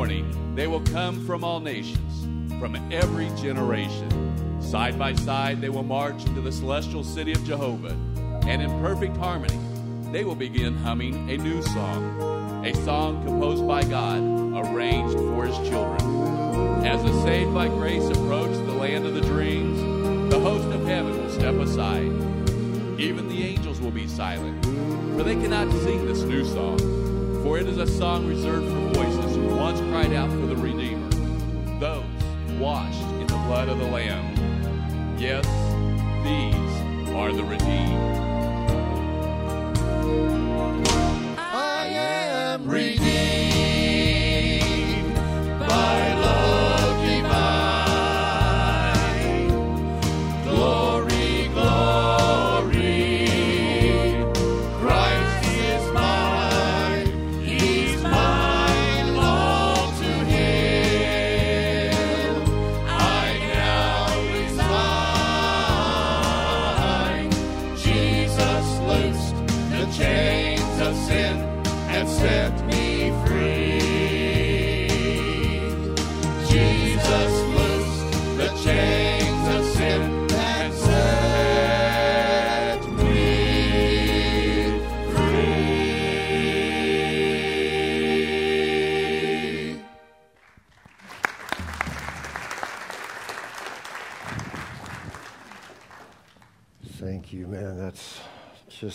Morning, 0.00 0.54
they 0.54 0.66
will 0.66 0.80
come 0.80 1.26
from 1.26 1.44
all 1.44 1.60
nations, 1.60 2.22
from 2.58 2.74
every 2.90 3.28
generation. 3.36 4.08
Side 4.58 4.98
by 4.98 5.14
side, 5.14 5.60
they 5.60 5.68
will 5.68 5.82
march 5.82 6.24
into 6.24 6.40
the 6.40 6.50
celestial 6.50 7.04
city 7.04 7.32
of 7.32 7.44
Jehovah, 7.44 7.94
and 8.46 8.62
in 8.62 8.70
perfect 8.80 9.14
harmony, 9.18 9.60
they 10.10 10.24
will 10.24 10.34
begin 10.34 10.74
humming 10.74 11.28
a 11.28 11.36
new 11.36 11.60
song, 11.60 12.64
a 12.64 12.74
song 12.76 13.22
composed 13.26 13.68
by 13.68 13.84
God, 13.84 14.22
arranged 14.64 15.18
for 15.18 15.44
his 15.44 15.68
children. 15.68 16.00
As 16.82 17.02
the 17.02 17.12
saved 17.22 17.52
by 17.52 17.68
grace 17.68 18.08
approach 18.08 18.52
the 18.52 18.72
land 18.72 19.04
of 19.04 19.12
the 19.12 19.20
dreams, 19.20 20.32
the 20.32 20.40
host 20.40 20.66
of 20.68 20.82
heaven 20.86 21.14
will 21.22 21.30
step 21.30 21.56
aside. 21.56 22.10
Even 22.98 23.28
the 23.28 23.42
angels 23.42 23.78
will 23.82 23.90
be 23.90 24.08
silent, 24.08 24.64
for 24.64 25.24
they 25.24 25.34
cannot 25.34 25.70
sing 25.82 26.06
this 26.06 26.22
new 26.22 26.42
song, 26.42 26.78
for 27.42 27.58
it 27.58 27.66
is 27.68 27.76
a 27.76 27.86
song 27.86 28.26
reserved 28.26 28.66
for 28.66 28.94
voices 28.94 29.09
cried 29.78 30.12
out 30.12 30.30
for 30.30 30.46
the 30.46 30.56
Redeemer, 30.56 31.08
those 31.78 32.04
washed 32.58 33.02
in 33.20 33.26
the 33.26 33.40
blood 33.46 33.68
of 33.68 33.78
the 33.78 33.84
Lamb. 33.84 34.34
Yes, 35.18 35.44
these 36.24 37.14
are 37.14 37.32
the 37.32 37.44
redeemed. 37.44 38.16
I 41.38 41.86
am 41.92 42.66
redeemed 42.66 42.99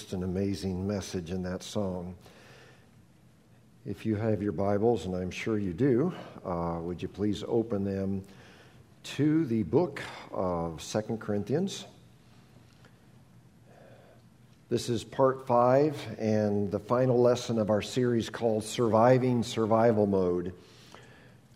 just 0.06 0.14
an 0.14 0.22
amazing 0.22 0.86
message 0.86 1.32
in 1.32 1.42
that 1.42 1.64
song. 1.64 2.14
If 3.88 4.06
you 4.06 4.16
have 4.16 4.40
your 4.40 4.52
Bibles, 4.52 5.08
and 5.08 5.16
I'm 5.16 5.32
sure 5.32 5.58
you 5.58 5.74
do, 5.74 6.14
uh, 6.46 6.78
would 6.80 7.02
you 7.02 7.08
please 7.08 7.44
open 7.48 7.84
them 7.84 8.24
to 9.16 9.46
the 9.48 9.64
book 9.64 10.04
of 10.32 10.80
Second 10.80 11.20
Corinthians? 11.20 11.86
This 14.70 14.90
is 14.90 15.04
part 15.04 15.48
five 15.48 16.00
and 16.20 16.70
the 16.70 16.80
final 16.80 17.20
lesson 17.20 17.58
of 17.58 17.72
our 17.72 17.82
series 17.82 18.30
called 18.30 18.64
Surviving 18.64 19.42
Survival 19.42 20.06
Mode. 20.06 20.54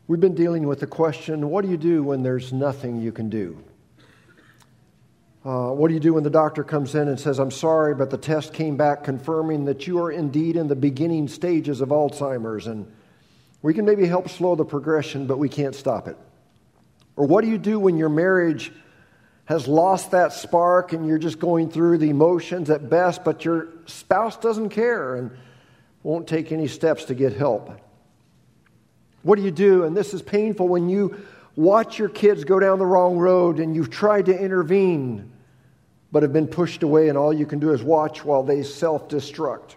We've 0.07 0.19
been 0.19 0.33
dealing 0.33 0.65
with 0.65 0.79
the 0.79 0.87
question 0.87 1.51
what 1.51 1.63
do 1.63 1.69
you 1.69 1.77
do 1.77 2.01
when 2.01 2.23
there's 2.23 2.51
nothing 2.51 2.99
you 2.99 3.11
can 3.11 3.29
do? 3.29 3.63
Uh, 5.49 5.71
what 5.71 5.87
do 5.87 5.95
you 5.95 5.99
do 5.99 6.13
when 6.13 6.23
the 6.23 6.29
doctor 6.29 6.63
comes 6.63 6.93
in 6.93 7.07
and 7.07 7.19
says, 7.19 7.39
I'm 7.39 7.49
sorry, 7.49 7.95
but 7.95 8.11
the 8.11 8.19
test 8.19 8.53
came 8.53 8.77
back 8.77 9.03
confirming 9.03 9.65
that 9.65 9.87
you 9.87 9.97
are 9.97 10.11
indeed 10.11 10.55
in 10.55 10.67
the 10.67 10.75
beginning 10.75 11.27
stages 11.27 11.81
of 11.81 11.89
Alzheimer's? 11.89 12.67
And 12.67 12.85
We 13.63 13.73
can 13.73 13.83
maybe 13.83 14.05
help 14.05 14.29
slow 14.29 14.55
the 14.55 14.63
progression, 14.63 15.25
but 15.25 15.39
we 15.39 15.49
can't 15.49 15.73
stop 15.73 16.07
it. 16.07 16.15
Or 17.15 17.25
what 17.25 17.43
do 17.43 17.49
you 17.49 17.57
do 17.57 17.79
when 17.79 17.97
your 17.97 18.09
marriage 18.09 18.71
has 19.45 19.67
lost 19.67 20.11
that 20.11 20.33
spark 20.33 20.93
and 20.93 21.07
you're 21.07 21.17
just 21.17 21.39
going 21.39 21.71
through 21.71 21.97
the 21.97 22.11
emotions 22.11 22.69
at 22.69 22.87
best, 22.87 23.23
but 23.23 23.43
your 23.43 23.69
spouse 23.87 24.37
doesn't 24.37 24.69
care 24.69 25.15
and 25.15 25.31
won't 26.03 26.27
take 26.27 26.51
any 26.51 26.67
steps 26.67 27.05
to 27.05 27.15
get 27.15 27.33
help? 27.33 27.71
What 29.23 29.37
do 29.37 29.41
you 29.41 29.49
do? 29.49 29.83
And 29.85 29.97
this 29.97 30.13
is 30.13 30.21
painful 30.21 30.67
when 30.67 30.89
you 30.89 31.25
watch 31.55 31.97
your 31.97 32.09
kids 32.09 32.43
go 32.43 32.59
down 32.59 32.77
the 32.77 32.85
wrong 32.85 33.17
road 33.17 33.59
and 33.59 33.75
you've 33.75 33.89
tried 33.89 34.27
to 34.27 34.39
intervene 34.39 35.31
but 36.11 36.23
have 36.23 36.33
been 36.33 36.47
pushed 36.47 36.83
away, 36.83 37.09
and 37.09 37.17
all 37.17 37.33
you 37.33 37.45
can 37.45 37.59
do 37.59 37.71
is 37.71 37.83
watch 37.83 38.25
while 38.25 38.43
they 38.43 38.63
self 38.63 39.07
destruct. 39.09 39.75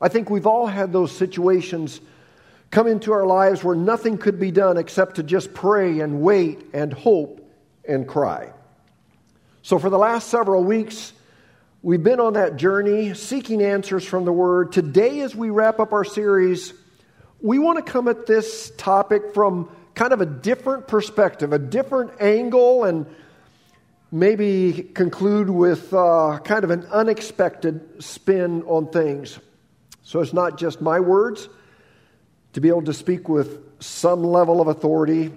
I 0.00 0.08
think 0.08 0.28
we've 0.28 0.46
all 0.46 0.66
had 0.66 0.92
those 0.92 1.10
situations 1.10 2.00
come 2.70 2.86
into 2.86 3.12
our 3.12 3.24
lives 3.24 3.64
where 3.64 3.76
nothing 3.76 4.18
could 4.18 4.38
be 4.38 4.50
done 4.50 4.76
except 4.76 5.16
to 5.16 5.22
just 5.22 5.54
pray 5.54 6.00
and 6.00 6.20
wait 6.20 6.66
and 6.74 6.92
hope 6.92 7.40
and 7.88 8.06
cry. 8.06 8.52
So, 9.62 9.78
for 9.78 9.88
the 9.88 9.98
last 9.98 10.28
several 10.28 10.62
weeks, 10.62 11.12
we've 11.82 12.02
been 12.02 12.20
on 12.20 12.34
that 12.34 12.56
journey 12.56 13.14
seeking 13.14 13.62
answers 13.62 14.04
from 14.04 14.24
the 14.24 14.32
Word. 14.32 14.72
Today, 14.72 15.20
as 15.20 15.34
we 15.34 15.50
wrap 15.50 15.80
up 15.80 15.92
our 15.92 16.04
series, 16.04 16.74
we 17.40 17.58
want 17.58 17.84
to 17.84 17.90
come 17.90 18.08
at 18.08 18.26
this 18.26 18.70
topic 18.76 19.34
from 19.34 19.70
kind 19.94 20.12
of 20.12 20.20
a 20.20 20.26
different 20.26 20.86
perspective, 20.88 21.52
a 21.52 21.58
different 21.58 22.20
angle, 22.20 22.84
and 22.84 23.06
maybe 24.10 24.90
conclude 24.94 25.50
with 25.50 25.92
uh, 25.92 26.38
kind 26.44 26.64
of 26.64 26.70
an 26.70 26.84
unexpected 26.86 28.02
spin 28.02 28.62
on 28.62 28.88
things. 28.90 29.38
So 30.02 30.20
it's 30.20 30.32
not 30.32 30.58
just 30.58 30.80
my 30.80 31.00
words, 31.00 31.48
to 32.52 32.60
be 32.60 32.68
able 32.68 32.84
to 32.84 32.94
speak 32.94 33.28
with 33.28 33.60
some 33.80 34.22
level 34.22 34.60
of 34.60 34.68
authority. 34.68 35.32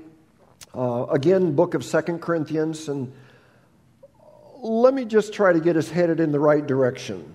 Uh, 0.73 1.07
again, 1.07 1.55
book 1.55 1.73
of 1.73 1.83
Second 1.83 2.19
Corinthians, 2.21 2.87
and 2.87 3.11
let 4.61 4.93
me 4.93 5.05
just 5.05 5.33
try 5.33 5.51
to 5.51 5.59
get 5.59 5.75
us 5.75 5.89
headed 5.89 6.19
in 6.19 6.31
the 6.31 6.39
right 6.39 6.65
direction. 6.65 7.33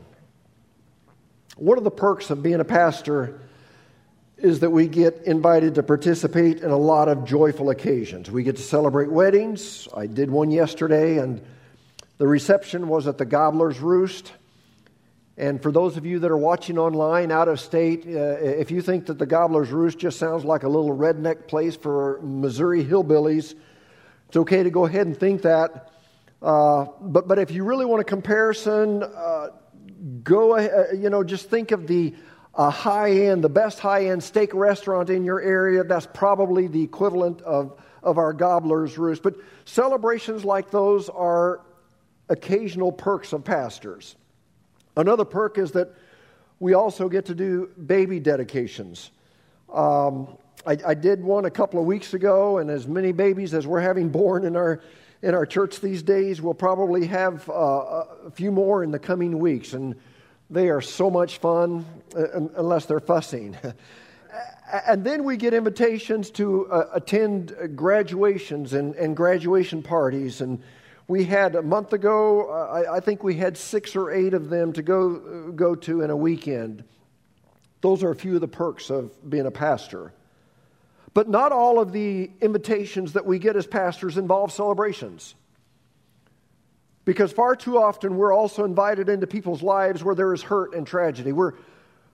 One 1.57 1.79
of 1.79 1.85
the 1.85 1.91
perks 1.91 2.31
of 2.31 2.43
being 2.43 2.61
a 2.61 2.65
pastor 2.65 3.41
is 4.37 4.61
that 4.61 4.71
we 4.71 4.89
get 4.89 5.23
invited 5.23 5.77
to 5.77 5.83
participate 5.83 6.61
in 6.61 6.71
a 6.71 6.77
lot 6.77 7.09
of 7.09 7.25
joyful 7.25 7.71
occasions. 7.71 8.31
We 8.31 8.43
get 8.43 8.57
to 8.57 8.63
celebrate 8.63 9.11
weddings. 9.11 9.89
I 9.97 10.07
did 10.07 10.31
one 10.31 10.51
yesterday, 10.51 11.19
and 11.19 11.41
the 12.19 12.27
reception 12.27 12.89
was 12.89 13.07
at 13.07 13.19
the 13.19 13.25
Gobbler's 13.25 13.81
Roost. 13.81 14.33
And 15.37 15.63
for 15.63 15.73
those 15.73 15.97
of 15.97 16.07
you 16.07 16.21
that 16.21 16.31
are 16.31 16.37
watching 16.37 16.79
online 16.79 17.33
out 17.33 17.49
of 17.49 17.59
state, 17.59 18.05
uh, 18.07 18.11
if 18.41 18.71
you 18.71 18.83
think 18.83 19.07
that 19.07 19.19
the 19.19 19.27
Gobbler's 19.27 19.71
Roost 19.71 19.99
just 19.99 20.19
sounds 20.19 20.45
like 20.45 20.63
a 20.63 20.69
little 20.69 20.97
redneck 20.97 21.49
place 21.49 21.77
for 21.77 22.21
Missouri 22.23 22.85
hillbillies, 22.85 23.55
it's 24.29 24.37
okay 24.37 24.63
to 24.63 24.71
go 24.71 24.85
ahead 24.85 25.07
and 25.07 25.17
think 25.17 25.43
that. 25.43 25.91
Uh, 26.43 26.87
but, 27.01 27.27
but 27.27 27.39
if 27.39 27.51
you 27.51 27.65
really 27.65 27.85
want 27.85 28.01
a 28.01 28.05
comparison, 28.05 29.03
uh, 29.03 29.49
go 30.23 30.57
ahead, 30.57 30.73
uh, 30.73 30.93
you 30.95 31.09
know, 31.11 31.25
just 31.25 31.49
think 31.49 31.71
of 31.71 31.87
the 31.87 32.15
a 32.57 32.71
high 32.71 33.11
end, 33.11 33.43
the 33.43 33.49
best 33.49 33.81
high 33.81 34.07
end 34.07 34.23
steak 34.23 34.55
restaurant 34.55 35.11
in 35.11 35.25
your 35.25 35.41
area. 35.41 35.85
That's 35.85 36.07
probably 36.13 36.67
the 36.67 36.83
equivalent 36.83 37.43
of, 37.43 37.81
of 38.03 38.19
our 38.19 38.33
gobbler's 38.33 38.97
roost. 38.97 39.23
But 39.23 39.37
celebrations 39.65 40.45
like 40.45 40.71
those 40.71 41.09
are 41.09 41.61
occasional 42.29 42.93
perks 42.93 43.33
of 43.33 43.45
pastors. 43.45 44.17
Another 44.97 45.25
perk 45.25 45.59
is 45.59 45.73
that 45.73 45.93
we 46.61 46.75
also 46.75 47.09
get 47.09 47.27
to 47.27 47.35
do 47.35 47.69
baby 47.87 48.21
dedications. 48.21 49.11
Um, 49.73 50.29
I, 50.67 50.79
I, 50.87 50.95
did 50.95 51.23
one 51.23 51.47
a 51.47 51.51
couple 51.51 51.81
of 51.81 51.87
weeks 51.87 52.15
ago, 52.15 52.59
and 52.59 52.71
as 52.71 52.87
many 52.87 53.11
babies 53.11 53.53
as 53.55 53.67
we're 53.67 53.81
having 53.81 54.09
born 54.09 54.45
in 54.45 54.57
our 54.57 54.81
in 55.21 55.35
our 55.35 55.47
church 55.47 55.81
these 55.81 56.03
days, 56.03 56.43
we'll 56.43 56.55
probably 56.55 57.07
have 57.07 57.49
uh, 57.49 58.05
a 58.27 58.31
few 58.31 58.53
more 58.53 58.85
in 58.85 58.91
the 58.91 58.99
coming 58.99 59.39
weeks. 59.39 59.73
And 59.73 59.97
they 60.51 60.69
are 60.69 60.81
so 60.81 61.11
much 61.11 61.39
fun, 61.39 61.87
uh, 62.17 62.41
unless 62.57 62.87
they're 62.87 63.01
fussing. 63.01 63.57
and 64.87 65.05
then 65.05 65.25
we 65.25 65.37
get 65.37 65.55
invitations 65.55 66.31
to 66.33 66.67
uh, 66.71 66.89
attend 66.93 67.55
graduations 67.75 68.73
and, 68.73 68.95
and, 68.97 69.17
graduation 69.17 69.83
parties. 69.83 70.41
And 70.41 70.63
we 71.07 71.25
had 71.25 71.55
a 71.55 71.63
month 71.63 71.93
ago, 71.93 72.51
uh, 72.51 72.73
I, 72.73 72.97
I, 72.97 73.01
think 73.01 73.23
we 73.23 73.35
had 73.37 73.57
six 73.57 73.95
or 73.95 74.11
eight 74.11 74.35
of 74.35 74.51
them 74.51 74.73
to 74.75 74.83
go, 74.83 75.17
uh, 75.17 75.51
go 75.53 75.75
to 75.77 76.03
in 76.03 76.11
a 76.11 76.17
weekend. 76.17 76.85
Those 77.81 78.03
are 78.03 78.11
a 78.11 78.17
few 78.17 78.35
of 78.35 78.41
the 78.41 78.49
perks 78.49 78.91
of 78.91 79.13
being 79.29 79.47
a 79.47 79.51
pastor. 79.51 80.13
But 81.13 81.29
not 81.29 81.53
all 81.53 81.81
of 81.81 81.93
the 81.93 82.31
invitations 82.41 83.13
that 83.13 83.25
we 83.25 83.39
get 83.39 83.57
as 83.57 83.67
pastors 83.67 84.19
involve 84.19 84.53
celebrations. 84.53 85.35
Because 87.05 87.33
far 87.33 87.55
too 87.55 87.79
often 87.79 88.17
we're 88.17 88.33
also 88.33 88.65
invited 88.65 89.09
into 89.09 89.27
people's 89.27 89.63
lives 89.63 90.03
where 90.03 90.15
there 90.15 90.33
is 90.33 90.43
hurt 90.43 90.75
and 90.75 90.87
tragedy. 90.87 91.33
We're, 91.33 91.53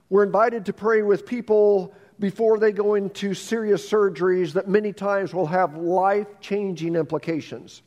we're 0.09 0.23
invited 0.23 0.65
to 0.65 0.73
pray 0.73 1.01
with 1.01 1.25
people 1.25 1.93
before 2.19 2.59
they 2.59 2.71
go 2.71 2.95
into 2.95 3.33
serious 3.33 3.89
surgeries 3.89 4.53
that 4.53 4.67
many 4.67 4.93
times 4.93 5.33
will 5.33 5.47
have 5.47 5.77
life 5.77 6.27
changing 6.41 6.95
implications. 6.95 7.81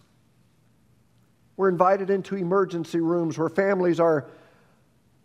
We're 1.56 1.68
invited 1.68 2.10
into 2.10 2.36
emergency 2.36 3.00
rooms 3.00 3.38
where 3.38 3.48
families 3.48 4.00
are, 4.00 4.28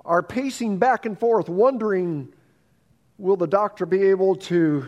are 0.05 0.21
pacing 0.21 0.77
back 0.77 1.05
and 1.05 1.17
forth, 1.17 1.49
wondering 1.49 2.33
will 3.17 3.37
the 3.37 3.47
doctor 3.47 3.85
be 3.85 4.03
able 4.03 4.35
to 4.35 4.87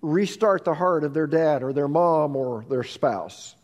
restart 0.00 0.64
the 0.64 0.74
heart 0.74 1.04
of 1.04 1.14
their 1.14 1.26
dad 1.26 1.62
or 1.62 1.72
their 1.72 1.88
mom 1.88 2.34
or 2.34 2.64
their 2.68 2.82
spouse? 2.82 3.54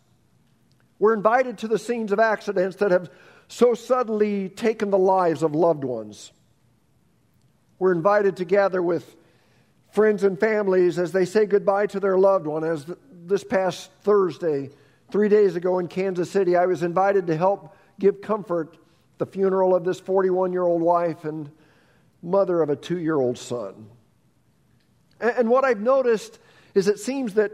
We're 0.99 1.13
invited 1.13 1.59
to 1.59 1.67
the 1.67 1.79
scenes 1.79 2.11
of 2.11 2.19
accidents 2.19 2.75
that 2.77 2.91
have 2.91 3.09
so 3.47 3.73
suddenly 3.73 4.49
taken 4.49 4.89
the 4.89 4.97
lives 4.97 5.41
of 5.41 5.55
loved 5.55 5.83
ones. 5.83 6.31
We're 7.79 7.93
invited 7.93 8.37
to 8.37 8.45
gather 8.45 8.81
with 8.81 9.15
friends 9.91 10.23
and 10.23 10.39
families 10.39 10.99
as 10.99 11.11
they 11.11 11.25
say 11.25 11.45
goodbye 11.45 11.87
to 11.87 11.99
their 11.99 12.17
loved 12.17 12.45
one. 12.45 12.63
As 12.63 12.85
this 13.11 13.43
past 13.43 13.89
Thursday, 14.01 14.69
three 15.09 15.29
days 15.29 15.55
ago 15.55 15.79
in 15.79 15.87
Kansas 15.87 16.29
City, 16.29 16.55
I 16.55 16.65
was 16.65 16.83
invited 16.83 17.27
to 17.27 17.37
help 17.37 17.75
give 17.97 18.21
comfort 18.21 18.77
the 19.17 19.25
funeral 19.25 19.73
of 19.73 19.83
this 19.83 19.99
41 19.99 20.51
year 20.51 20.63
old 20.63 20.81
wife 20.81 21.23
and 21.23 21.49
mother 22.21 22.61
of 22.61 22.69
a 22.69 22.75
two 22.75 22.99
year 22.99 23.15
old 23.15 23.37
son. 23.37 23.87
And 25.19 25.49
what 25.49 25.65
I've 25.65 25.81
noticed 25.81 26.39
is 26.75 26.87
it 26.87 26.99
seems 26.99 27.33
that 27.33 27.51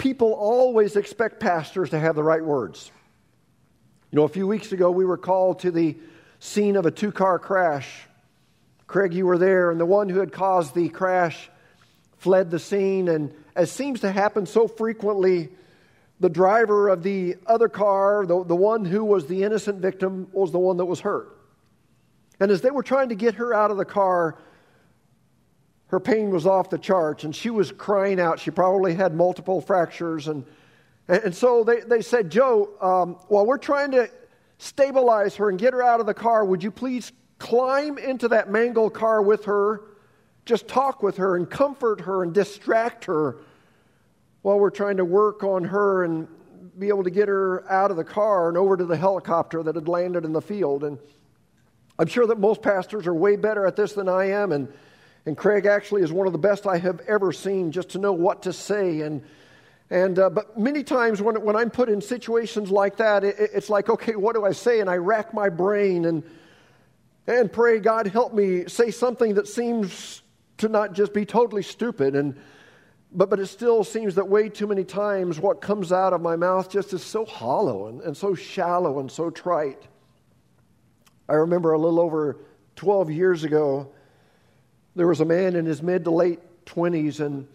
people 0.00 0.32
always 0.32 0.96
expect 0.96 1.38
pastors 1.38 1.90
to 1.90 1.98
have 1.98 2.16
the 2.16 2.22
right 2.22 2.42
words. 2.42 2.90
You 4.10 4.16
know, 4.16 4.24
a 4.24 4.28
few 4.28 4.46
weeks 4.46 4.72
ago, 4.72 4.90
we 4.90 5.04
were 5.04 5.18
called 5.18 5.60
to 5.60 5.70
the 5.70 5.96
scene 6.40 6.76
of 6.76 6.86
a 6.86 6.90
two 6.90 7.12
car 7.12 7.38
crash. 7.38 8.06
Craig, 8.86 9.12
you 9.12 9.26
were 9.26 9.38
there, 9.38 9.70
and 9.70 9.78
the 9.78 9.86
one 9.86 10.08
who 10.08 10.18
had 10.18 10.32
caused 10.32 10.74
the 10.74 10.88
crash 10.88 11.50
fled 12.16 12.50
the 12.50 12.58
scene. 12.58 13.08
And 13.08 13.32
as 13.54 13.70
seems 13.70 14.00
to 14.00 14.10
happen 14.10 14.46
so 14.46 14.66
frequently, 14.66 15.50
the 16.18 16.30
driver 16.30 16.88
of 16.88 17.02
the 17.02 17.36
other 17.46 17.68
car, 17.68 18.24
the, 18.26 18.42
the 18.42 18.56
one 18.56 18.86
who 18.86 19.04
was 19.04 19.26
the 19.26 19.44
innocent 19.44 19.80
victim, 19.80 20.28
was 20.32 20.50
the 20.50 20.58
one 20.58 20.78
that 20.78 20.86
was 20.86 21.00
hurt. 21.00 21.36
And 22.40 22.50
as 22.50 22.62
they 22.62 22.70
were 22.70 22.82
trying 22.82 23.10
to 23.10 23.14
get 23.14 23.34
her 23.34 23.52
out 23.52 23.70
of 23.70 23.76
the 23.76 23.84
car, 23.84 24.38
her 25.90 25.98
pain 25.98 26.30
was 26.30 26.46
off 26.46 26.70
the 26.70 26.78
charts 26.78 27.24
and 27.24 27.34
she 27.34 27.50
was 27.50 27.72
crying 27.72 28.20
out. 28.20 28.38
She 28.38 28.52
probably 28.52 28.94
had 28.94 29.12
multiple 29.12 29.60
fractures. 29.60 30.28
And, 30.28 30.44
and 31.08 31.34
so 31.34 31.64
they, 31.64 31.80
they 31.80 32.00
said, 32.00 32.30
Joe, 32.30 32.70
um, 32.80 33.16
while 33.26 33.44
we're 33.44 33.58
trying 33.58 33.90
to 33.92 34.08
stabilize 34.58 35.34
her 35.36 35.50
and 35.50 35.58
get 35.58 35.72
her 35.72 35.82
out 35.82 35.98
of 35.98 36.06
the 36.06 36.14
car, 36.14 36.44
would 36.44 36.62
you 36.62 36.70
please 36.70 37.10
climb 37.38 37.98
into 37.98 38.28
that 38.28 38.48
mangled 38.48 38.94
car 38.94 39.20
with 39.20 39.44
her? 39.46 39.82
Just 40.44 40.68
talk 40.68 41.02
with 41.02 41.16
her 41.16 41.34
and 41.34 41.50
comfort 41.50 42.02
her 42.02 42.22
and 42.22 42.32
distract 42.32 43.04
her 43.06 43.38
while 44.42 44.60
we're 44.60 44.70
trying 44.70 44.96
to 44.98 45.04
work 45.04 45.42
on 45.42 45.64
her 45.64 46.04
and 46.04 46.28
be 46.78 46.86
able 46.86 47.02
to 47.02 47.10
get 47.10 47.26
her 47.26 47.68
out 47.70 47.90
of 47.90 47.96
the 47.96 48.04
car 48.04 48.48
and 48.48 48.56
over 48.56 48.76
to 48.76 48.84
the 48.84 48.96
helicopter 48.96 49.64
that 49.64 49.74
had 49.74 49.88
landed 49.88 50.24
in 50.24 50.32
the 50.32 50.40
field. 50.40 50.84
And 50.84 50.98
I'm 51.98 52.06
sure 52.06 52.28
that 52.28 52.38
most 52.38 52.62
pastors 52.62 53.08
are 53.08 53.14
way 53.14 53.34
better 53.34 53.66
at 53.66 53.74
this 53.74 53.92
than 53.92 54.08
I 54.08 54.26
am. 54.26 54.52
And 54.52 54.72
and 55.26 55.36
Craig 55.36 55.66
actually 55.66 56.02
is 56.02 56.12
one 56.12 56.26
of 56.26 56.32
the 56.32 56.38
best 56.38 56.66
I 56.66 56.78
have 56.78 57.00
ever 57.00 57.32
seen 57.32 57.72
just 57.72 57.90
to 57.90 57.98
know 57.98 58.12
what 58.12 58.42
to 58.44 58.52
say. 58.52 59.02
And, 59.02 59.22
and, 59.90 60.18
uh, 60.18 60.30
but 60.30 60.58
many 60.58 60.82
times 60.82 61.20
when, 61.20 61.42
when 61.42 61.56
I'm 61.56 61.70
put 61.70 61.88
in 61.88 62.00
situations 62.00 62.70
like 62.70 62.96
that, 62.96 63.24
it, 63.24 63.36
it's 63.38 63.68
like, 63.68 63.90
okay, 63.90 64.16
what 64.16 64.34
do 64.34 64.44
I 64.44 64.52
say? 64.52 64.80
And 64.80 64.88
I 64.88 64.96
rack 64.96 65.34
my 65.34 65.48
brain 65.48 66.06
and, 66.06 66.22
and 67.26 67.52
pray, 67.52 67.80
God, 67.80 68.06
help 68.06 68.32
me 68.32 68.66
say 68.66 68.90
something 68.90 69.34
that 69.34 69.46
seems 69.46 70.22
to 70.58 70.68
not 70.68 70.94
just 70.94 71.12
be 71.12 71.26
totally 71.26 71.62
stupid. 71.62 72.16
And, 72.16 72.34
but, 73.12 73.28
but 73.28 73.40
it 73.40 73.46
still 73.46 73.84
seems 73.84 74.14
that 74.14 74.28
way 74.28 74.48
too 74.48 74.66
many 74.66 74.84
times 74.84 75.38
what 75.38 75.60
comes 75.60 75.92
out 75.92 76.12
of 76.14 76.22
my 76.22 76.36
mouth 76.36 76.70
just 76.70 76.92
is 76.94 77.04
so 77.04 77.26
hollow 77.26 77.88
and, 77.88 78.00
and 78.00 78.16
so 78.16 78.34
shallow 78.34 79.00
and 79.00 79.10
so 79.10 79.28
trite. 79.28 79.82
I 81.28 81.34
remember 81.34 81.72
a 81.72 81.78
little 81.78 82.00
over 82.00 82.38
12 82.76 83.10
years 83.10 83.44
ago, 83.44 83.92
There 84.96 85.06
was 85.06 85.20
a 85.20 85.24
man 85.24 85.56
in 85.56 85.66
his 85.66 85.82
mid 85.82 86.04
to 86.04 86.10
late 86.10 86.40
20s, 86.66 87.20
and 87.20 87.46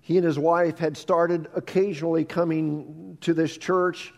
he 0.00 0.16
and 0.16 0.24
his 0.24 0.38
wife 0.38 0.78
had 0.78 0.96
started 0.96 1.48
occasionally 1.54 2.24
coming 2.24 3.18
to 3.20 3.34
this 3.34 3.56
church. 3.56 4.14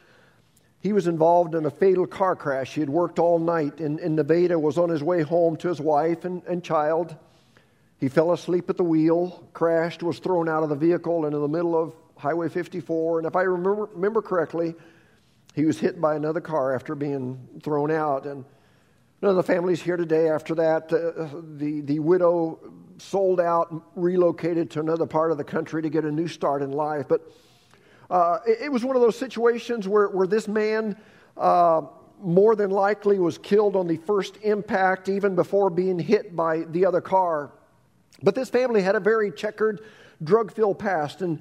He 0.81 0.93
was 0.93 1.07
involved 1.07 1.55
in 1.55 1.67
a 1.67 1.71
fatal 1.71 2.07
car 2.07 2.37
crash. 2.37 2.75
He 2.75 2.81
had 2.81 2.89
worked 2.89 3.19
all 3.19 3.39
night 3.39 3.81
in, 3.81 3.99
in 3.99 4.15
Nevada, 4.15 4.59
was 4.59 4.79
on 4.79 4.89
his 4.89 5.03
way 5.03 5.23
home 5.23 5.57
to 5.59 5.69
his 5.69 5.81
wife 5.81 6.25
and, 6.25 6.43
and 6.45 6.65
child. 6.65 7.17
He 7.99 8.09
fell 8.09 8.33
asleep 8.33 8.71
at 8.71 8.79
the 8.79 8.85
wheel, 8.85 9.47
crashed, 9.53 10.03
was 10.03 10.21
thrown 10.21 10.49
out 10.49 10.63
of 10.63 10.71
the 10.71 10.77
vehicle 10.77 11.27
into 11.27 11.39
the 11.39 11.49
middle 11.49 11.77
of 11.77 11.95
Highway 12.17 12.49
54. 12.49 13.19
And 13.19 13.27
if 13.27 13.37
I 13.37 13.43
remember, 13.43 13.89
remember 13.93 14.23
correctly, 14.23 14.75
he 15.55 15.67
was 15.67 15.79
hit 15.79 16.01
by 16.01 16.15
another 16.15 16.41
car 16.41 16.75
after 16.75 16.95
being 16.95 17.61
thrown 17.63 17.91
out. 17.91 18.25
And 18.27 18.47
none 19.23 19.31
of 19.31 19.37
the 19.37 19.43
families 19.43 19.83
here 19.83 19.97
today 19.97 20.29
after 20.29 20.55
that. 20.55 20.93
Uh, 20.93 21.41
the, 21.57 21.81
the 21.83 21.99
widow 21.99 22.59
sold 22.99 23.41
out, 23.41 23.85
relocated 23.95 24.71
to 24.71 24.81
another 24.81 25.07
part 25.07 25.31
of 25.31 25.39
the 25.39 25.45
country 25.45 25.83
to 25.83 25.91
get 25.91 26.05
a 26.05 26.11
new 26.11 26.29
start 26.29 26.63
in 26.63 26.73
life. 26.73 27.07
But 27.09 27.31
uh, 28.11 28.39
it, 28.47 28.63
it, 28.63 28.73
was 28.73 28.85
one 28.85 28.97
of 28.97 29.03
those 29.03 29.19
situations 29.19 29.87
where, 29.89 30.09
where 30.09 30.27
this 30.27 30.49
man. 30.49 30.97
Uh, 31.37 31.83
more 32.23 32.55
than 32.55 32.71
likely 32.71 33.19
was 33.19 33.39
killed 33.39 33.77
on 33.77 33.87
the 33.87 33.97
first 33.97 34.37
impact, 34.43 35.09
even 35.09 35.35
before 35.35 35.71
being 35.71 35.99
hit 35.99 36.37
by 36.37 36.59
the 36.59 36.85
other 36.85 37.01
car. 37.01 37.51
But 38.23 38.35
this 38.35 38.51
family 38.51 38.83
had 38.83 38.95
a 38.95 39.01
very 39.01 39.33
checkered, 39.33 39.81
drug 40.23 40.53
filled 40.53 40.79
past. 40.79 41.23
And, 41.23 41.41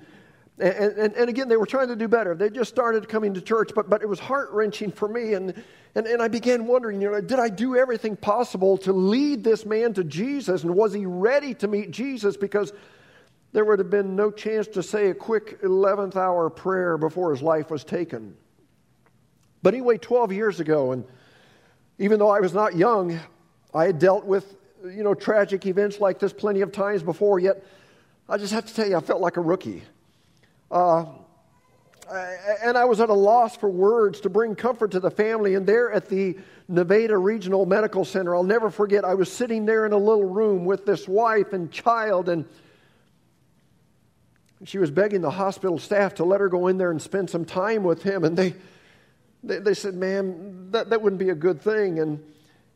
and, 0.59 0.97
and, 0.97 1.13
and, 1.15 1.29
again, 1.29 1.47
they 1.47 1.57
were 1.57 1.65
trying 1.65 1.87
to 1.87 1.95
do 1.95 2.07
better. 2.07 2.35
They 2.35 2.49
just 2.49 2.69
started 2.69 3.07
coming 3.07 3.33
to 3.35 3.41
church, 3.41 3.71
but, 3.73 3.89
but 3.89 4.01
it 4.01 4.09
was 4.09 4.19
heart 4.19 4.49
wrenching 4.51 4.91
for 4.91 5.07
me. 5.07 5.33
And, 5.33 5.53
and, 5.95 6.05
and 6.05 6.21
I 6.21 6.27
began 6.27 6.67
wondering, 6.67 7.01
you 7.01 7.11
know, 7.11 7.21
did 7.21 7.39
I 7.39 7.47
do 7.47 7.77
everything 7.77 8.17
possible 8.17 8.77
to 8.79 8.91
lead 8.91 9.43
this 9.43 9.65
man 9.65 9.93
to 9.93 10.03
Jesus? 10.03 10.63
And 10.63 10.75
was 10.75 10.93
he 10.93 11.05
ready 11.05 11.53
to 11.55 11.67
meet 11.67 11.91
Jesus? 11.91 12.35
Because 12.35 12.73
there 13.53 13.63
would 13.63 13.79
have 13.79 13.89
been 13.89 14.15
no 14.15 14.31
chance 14.31 14.67
to 14.69 14.83
say 14.83 15.09
a 15.09 15.13
quick 15.13 15.61
11th 15.61 16.15
hour 16.17 16.49
prayer 16.49 16.97
before 16.97 17.31
his 17.31 17.41
life 17.41 17.71
was 17.71 17.83
taken. 17.83 18.35
But 19.63 19.73
anyway, 19.73 19.97
12 19.97 20.33
years 20.33 20.59
ago, 20.59 20.91
and 20.91 21.05
even 21.97 22.19
though 22.19 22.29
I 22.29 22.41
was 22.41 22.53
not 22.53 22.75
young, 22.75 23.19
I 23.73 23.85
had 23.85 23.97
dealt 23.97 24.25
with 24.25 24.55
you 24.83 25.03
know, 25.03 25.13
tragic 25.13 25.65
events 25.65 25.99
like 25.99 26.19
this 26.19 26.33
plenty 26.33 26.61
of 26.61 26.71
times 26.71 27.03
before, 27.03 27.39
yet 27.39 27.63
I 28.27 28.37
just 28.37 28.53
have 28.53 28.65
to 28.65 28.73
tell 28.73 28.87
you, 28.87 28.95
I 28.95 29.01
felt 29.01 29.21
like 29.21 29.37
a 29.37 29.41
rookie. 29.41 29.83
Uh, 30.71 31.05
and 32.63 32.77
I 32.77 32.85
was 32.85 32.99
at 32.99 33.09
a 33.09 33.13
loss 33.13 33.55
for 33.55 33.69
words 33.69 34.21
to 34.21 34.29
bring 34.29 34.55
comfort 34.55 34.91
to 34.91 34.99
the 34.99 35.11
family. 35.11 35.55
And 35.55 35.65
there 35.65 35.91
at 35.91 36.09
the 36.09 36.37
Nevada 36.67 37.17
Regional 37.17 37.65
Medical 37.65 38.03
Center, 38.05 38.35
I'll 38.35 38.43
never 38.43 38.69
forget, 38.69 39.05
I 39.05 39.13
was 39.13 39.31
sitting 39.31 39.65
there 39.65 39.85
in 39.85 39.93
a 39.93 39.97
little 39.97 40.25
room 40.25 40.65
with 40.65 40.85
this 40.85 41.07
wife 41.07 41.53
and 41.53 41.71
child, 41.71 42.29
and 42.29 42.45
she 44.65 44.77
was 44.77 44.91
begging 44.91 45.21
the 45.21 45.31
hospital 45.31 45.77
staff 45.77 46.15
to 46.15 46.23
let 46.23 46.41
her 46.41 46.49
go 46.49 46.67
in 46.67 46.77
there 46.77 46.91
and 46.91 47.01
spend 47.01 47.29
some 47.29 47.45
time 47.45 47.83
with 47.83 48.03
him. 48.03 48.23
And 48.23 48.35
they, 48.35 48.55
they, 49.43 49.59
they 49.59 49.73
said, 49.73 49.93
Ma'am, 49.93 50.71
that, 50.71 50.89
that 50.89 51.01
wouldn't 51.01 51.19
be 51.19 51.29
a 51.29 51.35
good 51.35 51.61
thing. 51.61 51.99
And, 51.99 52.23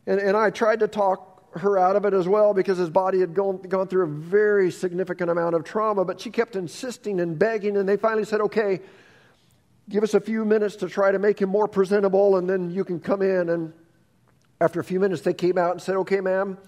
and, 0.06 0.20
and 0.20 0.36
I 0.36 0.50
tried 0.50 0.80
to 0.80 0.88
talk 0.88 1.33
her 1.56 1.78
out 1.78 1.96
of 1.96 2.04
it 2.04 2.14
as 2.14 2.26
well 2.26 2.54
because 2.54 2.78
his 2.78 2.90
body 2.90 3.20
had 3.20 3.34
gone, 3.34 3.58
gone 3.58 3.86
through 3.86 4.04
a 4.04 4.08
very 4.08 4.70
significant 4.70 5.30
amount 5.30 5.54
of 5.54 5.64
trauma. 5.64 6.04
But 6.04 6.20
she 6.20 6.30
kept 6.30 6.56
insisting 6.56 7.20
and 7.20 7.38
begging, 7.38 7.76
and 7.76 7.88
they 7.88 7.96
finally 7.96 8.24
said, 8.24 8.40
okay, 8.40 8.80
give 9.88 10.02
us 10.02 10.14
a 10.14 10.20
few 10.20 10.44
minutes 10.44 10.76
to 10.76 10.88
try 10.88 11.12
to 11.12 11.18
make 11.18 11.40
him 11.40 11.48
more 11.48 11.68
presentable, 11.68 12.36
and 12.36 12.48
then 12.48 12.70
you 12.70 12.84
can 12.84 13.00
come 13.00 13.22
in. 13.22 13.48
And 13.50 13.72
after 14.60 14.80
a 14.80 14.84
few 14.84 15.00
minutes, 15.00 15.22
they 15.22 15.34
came 15.34 15.58
out 15.58 15.72
and 15.72 15.82
said, 15.82 15.96
okay, 15.96 16.20
ma'am, 16.20 16.58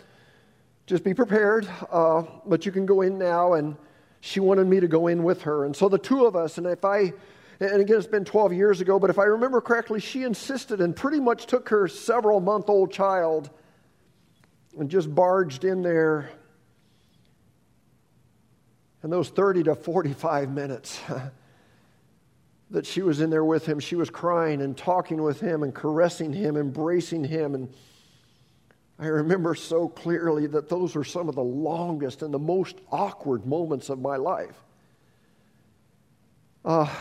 just 0.86 1.02
be 1.02 1.14
prepared, 1.14 1.68
uh, 1.90 2.22
but 2.44 2.64
you 2.66 2.72
can 2.72 2.86
go 2.86 3.02
in 3.02 3.18
now. 3.18 3.54
And 3.54 3.76
she 4.20 4.40
wanted 4.40 4.66
me 4.66 4.80
to 4.80 4.88
go 4.88 5.06
in 5.06 5.22
with 5.22 5.42
her. 5.42 5.64
And 5.64 5.74
so 5.74 5.88
the 5.88 5.98
two 5.98 6.26
of 6.26 6.36
us, 6.36 6.58
and 6.58 6.66
if 6.66 6.84
I, 6.84 7.12
and 7.60 7.80
again, 7.80 7.96
it's 7.96 8.06
been 8.06 8.24
12 8.24 8.52
years 8.52 8.80
ago, 8.80 8.98
but 8.98 9.10
if 9.10 9.18
I 9.18 9.24
remember 9.24 9.60
correctly, 9.60 10.00
she 10.00 10.22
insisted 10.24 10.80
and 10.80 10.94
pretty 10.94 11.20
much 11.20 11.46
took 11.46 11.68
her 11.70 11.88
several 11.88 12.40
month 12.40 12.68
old 12.68 12.92
child 12.92 13.50
and 14.78 14.90
just 14.90 15.12
barged 15.14 15.64
in 15.64 15.82
there. 15.82 16.30
And 19.02 19.12
those 19.12 19.28
30 19.28 19.64
to 19.64 19.74
45 19.74 20.50
minutes 20.50 21.00
that 22.70 22.86
she 22.86 23.02
was 23.02 23.20
in 23.20 23.30
there 23.30 23.44
with 23.44 23.66
him, 23.66 23.78
she 23.78 23.94
was 23.94 24.10
crying 24.10 24.60
and 24.60 24.76
talking 24.76 25.22
with 25.22 25.40
him 25.40 25.62
and 25.62 25.74
caressing 25.74 26.32
him, 26.32 26.56
embracing 26.56 27.24
him. 27.24 27.54
And 27.54 27.72
I 28.98 29.06
remember 29.06 29.54
so 29.54 29.88
clearly 29.88 30.46
that 30.48 30.68
those 30.68 30.94
were 30.94 31.04
some 31.04 31.28
of 31.28 31.34
the 31.34 31.44
longest 31.44 32.22
and 32.22 32.32
the 32.32 32.38
most 32.38 32.76
awkward 32.90 33.46
moments 33.46 33.90
of 33.90 34.00
my 34.00 34.16
life. 34.16 34.56
Uh, 36.64 36.92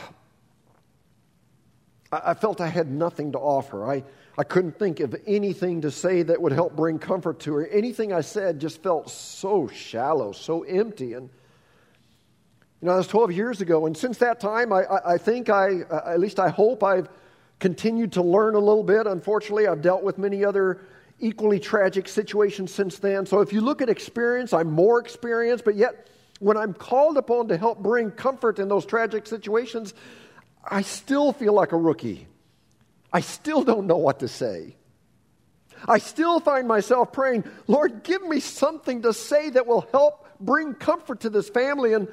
I 2.12 2.36
felt 2.36 2.62
I 2.62 2.68
had 2.68 2.92
nothing 2.92 3.32
to 3.32 3.40
offer. 3.40 3.90
I, 3.90 4.04
I 4.38 4.44
couldn't 4.44 4.78
think 4.78 5.00
of 5.00 5.16
anything 5.26 5.82
to 5.82 5.92
say 5.92 6.24
that 6.24 6.42
would 6.42 6.52
help 6.52 6.76
bring 6.76 7.00
comfort 7.00 7.40
to 7.42 7.54
her. 7.56 7.68
Anything 7.68 8.12
I 8.12 8.22
said 8.22 8.60
just 8.60 8.84
felt 8.84 9.10
so 9.10 9.68
shallow, 9.68 10.34
so 10.34 10.64
empty. 10.64 11.14
And, 11.14 11.30
you 12.82 12.88
know, 12.88 12.92
that 12.92 12.98
was 12.98 13.08
12 13.08 13.32
years 13.32 13.62
ago. 13.62 13.86
And 13.86 13.96
since 13.96 14.18
that 14.18 14.42
time, 14.42 14.74
I, 14.74 14.84
I, 14.84 15.14
I 15.14 15.18
think 15.18 15.50
I, 15.50 15.84
uh, 15.84 16.12
at 16.12 16.20
least 16.20 16.40
I 16.40 16.50
hope 16.50 16.84
I've 16.84 17.08
continued 17.60 18.12
to 18.14 18.22
learn 18.22 18.56
a 18.56 18.60
little 18.60 18.84
bit. 18.84 19.08
Unfortunately, 19.08 19.68
I've 19.68 19.82
dealt 19.82 20.04
with 20.04 20.18
many 20.18 20.44
other 20.44 20.82
equally 21.20 21.60
tragic 21.60 22.10
situations 22.10 22.74
since 22.74 23.00
then. 23.00 23.26
So 23.26 23.40
if 23.40 23.54
you 23.54 23.62
look 23.62 23.82
at 23.82 23.88
experience, 23.88 24.52
I'm 24.52 24.70
more 24.70 25.00
experienced, 25.00 25.64
but 25.64 25.76
yet 25.76 26.10
when 26.40 26.58
I'm 26.58 26.74
called 26.74 27.18
upon 27.18 27.48
to 27.48 27.58
help 27.58 27.80
bring 27.80 28.12
comfort 28.12 28.60
in 28.60 28.68
those 28.68 28.86
tragic 28.86 29.28
situations, 29.28 29.94
I 30.70 30.82
still 30.82 31.32
feel 31.32 31.54
like 31.54 31.72
a 31.72 31.78
rookie. 31.78 32.28
I 33.12 33.22
still 33.22 33.64
don't 33.64 33.88
know 33.88 33.98
what 33.98 34.20
to 34.20 34.28
say. 34.28 34.76
I 35.88 36.00
still 36.00 36.40
find 36.40 36.68
myself 36.68 37.12
praying, 37.12 37.44
Lord, 37.68 38.04
give 38.04 38.24
me 38.24 38.40
something 38.40 39.04
to 39.04 39.14
say 39.14 39.50
that 39.52 39.68
will 39.68 39.88
help 39.92 40.28
bring 40.40 40.74
comfort 40.74 41.22
to 41.22 41.30
this 41.30 41.50
family. 41.50 41.94
And 41.94 42.08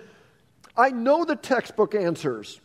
I 0.76 0.90
know 0.90 1.24
the 1.24 1.36
textbook 1.36 1.94
answers. 1.94 2.60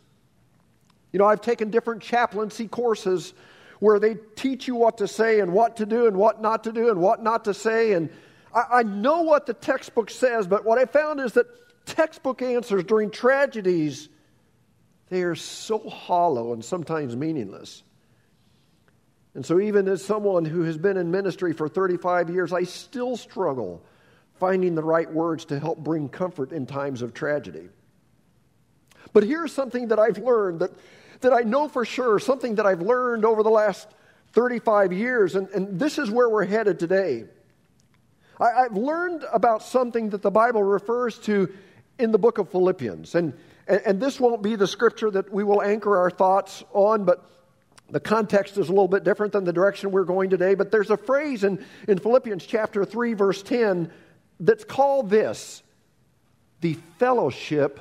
You 1.11 1.19
know, 1.19 1.25
I've 1.25 1.41
taken 1.41 1.69
different 1.69 2.01
chaplaincy 2.01 2.67
courses 2.67 3.33
where 3.79 3.99
they 3.99 4.15
teach 4.35 4.67
you 4.67 4.75
what 4.75 4.97
to 4.97 5.07
say 5.07 5.39
and 5.39 5.53
what 5.53 5.77
to 5.77 5.85
do 5.85 6.07
and 6.07 6.17
what 6.17 6.41
not 6.41 6.63
to 6.65 6.71
do 6.71 6.89
and 6.89 6.99
what 6.99 7.23
not 7.23 7.45
to 7.45 7.53
say. 7.53 7.93
And 7.93 8.09
I, 8.53 8.79
I 8.79 8.83
know 8.83 9.21
what 9.21 9.45
the 9.45 9.53
textbook 9.53 10.09
says, 10.09 10.47
but 10.47 10.65
what 10.65 10.77
I 10.77 10.85
found 10.85 11.19
is 11.19 11.33
that 11.33 11.45
textbook 11.85 12.41
answers 12.41 12.83
during 12.83 13.11
tragedies, 13.11 14.09
they 15.09 15.21
are 15.23 15.35
so 15.35 15.89
hollow 15.89 16.53
and 16.53 16.65
sometimes 16.65 17.15
meaningless. 17.15 17.83
And 19.37 19.45
so, 19.45 19.59
even 19.59 19.87
as 19.87 20.03
someone 20.03 20.45
who 20.45 20.63
has 20.63 20.79
been 20.79 20.97
in 20.97 21.11
ministry 21.11 21.53
for 21.53 21.69
35 21.69 22.31
years, 22.31 22.51
I 22.51 22.63
still 22.63 23.15
struggle 23.15 23.83
finding 24.39 24.73
the 24.73 24.81
right 24.81 25.13
words 25.13 25.45
to 25.45 25.59
help 25.59 25.77
bring 25.77 26.09
comfort 26.09 26.51
in 26.51 26.65
times 26.65 27.03
of 27.03 27.13
tragedy. 27.13 27.69
But 29.13 29.23
here's 29.23 29.53
something 29.53 29.89
that 29.89 29.99
I've 29.99 30.17
learned 30.17 30.61
that, 30.61 30.71
that 31.21 31.33
I 31.33 31.41
know 31.41 31.67
for 31.67 31.85
sure, 31.85 32.17
something 32.17 32.55
that 32.55 32.65
I've 32.65 32.81
learned 32.81 33.25
over 33.25 33.43
the 33.43 33.51
last 33.51 33.87
35 34.31 34.91
years, 34.91 35.35
and, 35.35 35.47
and 35.49 35.79
this 35.79 35.99
is 35.99 36.09
where 36.09 36.27
we're 36.27 36.45
headed 36.45 36.79
today. 36.79 37.25
I, 38.39 38.63
I've 38.63 38.75
learned 38.75 39.23
about 39.31 39.61
something 39.61 40.09
that 40.09 40.23
the 40.23 40.31
Bible 40.31 40.63
refers 40.63 41.19
to 41.19 41.53
in 41.99 42.11
the 42.11 42.17
book 42.17 42.39
of 42.39 42.49
Philippians. 42.49 43.13
And, 43.13 43.33
and, 43.67 43.81
and 43.85 44.01
this 44.01 44.19
won't 44.19 44.41
be 44.41 44.55
the 44.55 44.65
scripture 44.65 45.11
that 45.11 45.31
we 45.31 45.43
will 45.43 45.61
anchor 45.61 45.95
our 45.95 46.09
thoughts 46.09 46.63
on, 46.73 47.05
but 47.05 47.36
the 47.89 47.99
context 47.99 48.57
is 48.57 48.67
a 48.67 48.71
little 48.71 48.87
bit 48.87 49.03
different 49.03 49.33
than 49.33 49.45
the 49.45 49.53
direction 49.53 49.91
we're 49.91 50.03
going 50.03 50.29
today, 50.29 50.55
but 50.55 50.71
there's 50.71 50.89
a 50.89 50.97
phrase 50.97 51.43
in, 51.43 51.63
in 51.87 51.97
Philippians 51.97 52.45
chapter 52.45 52.83
3, 52.83 53.13
verse 53.13 53.41
10, 53.43 53.91
that's 54.39 54.63
called 54.63 55.09
this 55.09 55.63
the 56.61 56.73
fellowship 56.97 57.79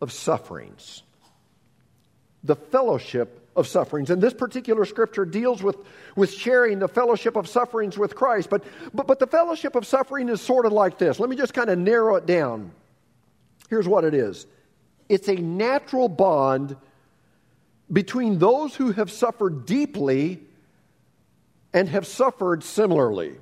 of 0.00 0.12
sufferings. 0.12 1.02
The 2.44 2.54
fellowship 2.56 3.46
of 3.56 3.66
sufferings. 3.66 4.10
And 4.10 4.22
this 4.22 4.34
particular 4.34 4.84
scripture 4.84 5.24
deals 5.24 5.62
with, 5.62 5.76
with 6.14 6.32
sharing 6.32 6.78
the 6.78 6.88
fellowship 6.88 7.34
of 7.36 7.48
sufferings 7.48 7.96
with 7.96 8.14
Christ. 8.14 8.50
But, 8.50 8.62
but, 8.92 9.06
but 9.06 9.18
the 9.18 9.26
fellowship 9.26 9.74
of 9.74 9.86
suffering 9.86 10.28
is 10.28 10.40
sort 10.40 10.66
of 10.66 10.72
like 10.72 10.98
this. 10.98 11.18
Let 11.18 11.30
me 11.30 11.36
just 11.36 11.54
kind 11.54 11.70
of 11.70 11.78
narrow 11.78 12.16
it 12.16 12.26
down. 12.26 12.70
Here's 13.68 13.88
what 13.88 14.04
it 14.04 14.14
is 14.14 14.46
it's 15.08 15.28
a 15.28 15.34
natural 15.34 16.08
bond 16.08 16.76
between 17.92 18.38
those 18.38 18.74
who 18.74 18.92
have 18.92 19.10
suffered 19.10 19.66
deeply 19.66 20.40
and 21.72 21.88
have 21.88 22.06
suffered 22.06 22.64
similarly. 22.64 23.36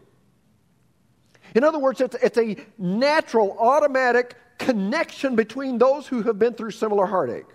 In 1.54 1.64
other 1.64 1.78
words, 1.78 2.00
it's, 2.00 2.16
it's, 2.16 2.36
a 2.36 2.56
natural, 2.78 3.56
automatic 3.58 4.34
connection 4.58 5.36
between 5.36 5.78
those 5.78 6.06
who 6.06 6.22
have 6.22 6.38
been 6.38 6.54
through 6.54 6.72
similar 6.72 7.06
heartache. 7.06 7.46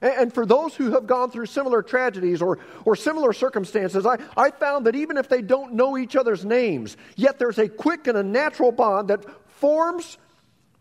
And 0.00 0.32
for 0.32 0.44
those 0.44 0.74
who 0.74 0.92
have 0.92 1.06
gone 1.06 1.30
through 1.30 1.46
similar 1.46 1.80
tragedies 1.82 2.42
or, 2.42 2.58
or 2.84 2.96
similar 2.96 3.32
circumstances, 3.32 4.04
I, 4.04 4.18
I 4.36 4.50
found 4.50 4.86
that 4.86 4.96
even 4.96 5.16
if 5.16 5.28
they 5.28 5.42
don't 5.42 5.74
know 5.74 5.96
each 5.96 6.16
other's 6.16 6.44
names, 6.44 6.96
yet 7.14 7.38
there's 7.38 7.58
a 7.58 7.68
quick 7.68 8.08
and 8.08 8.18
a 8.18 8.22
natural 8.22 8.72
bond 8.72 9.08
that 9.08 9.24
forms 9.58 10.18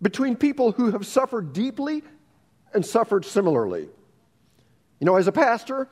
between 0.02 0.36
people 0.36 0.72
who 0.72 0.92
have 0.92 1.06
suffered 1.06 1.54
deeply 1.54 2.04
and 2.74 2.84
suffered 2.84 3.26
similarly. 3.26 3.90
You 5.02 5.06
know, 5.06 5.16
as 5.16 5.28
a 5.28 5.32
pastor, 5.32 5.90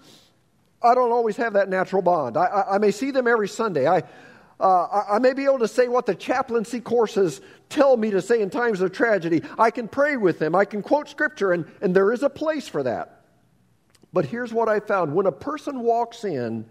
I 0.81 0.93
don't 0.93 1.11
always 1.11 1.35
have 1.37 1.53
that 1.53 1.67
natural 1.67 2.03
bond. 2.03 2.37
I, 2.37 2.45
I, 2.45 2.75
I 2.75 2.77
may 2.77 2.91
see 2.91 3.09
them 3.09 3.27
every 3.27 3.49
Sunday. 3.49 3.87
I, 3.87 4.03
uh, 4.59 5.03
I 5.09 5.17
may 5.17 5.33
be 5.33 5.45
able 5.45 5.59
to 5.59 5.67
say 5.67 5.87
what 5.87 6.05
the 6.05 6.13
chaplaincy 6.13 6.79
courses 6.79 7.41
tell 7.69 7.97
me 7.97 8.11
to 8.11 8.21
say 8.21 8.39
in 8.39 8.51
times 8.51 8.81
of 8.81 8.91
tragedy. 8.91 9.41
I 9.57 9.71
can 9.71 9.87
pray 9.87 10.15
with 10.15 10.37
them. 10.37 10.53
I 10.53 10.63
can 10.63 10.83
quote 10.83 11.09
scripture, 11.09 11.51
and, 11.53 11.65
and 11.81 11.95
there 11.95 12.13
is 12.13 12.21
a 12.21 12.29
place 12.29 12.67
for 12.67 12.83
that. 12.83 13.25
But 14.13 14.25
here's 14.25 14.53
what 14.53 14.69
I 14.69 14.79
found 14.79 15.15
when 15.15 15.25
a 15.25 15.31
person 15.31 15.79
walks 15.79 16.23
in 16.23 16.65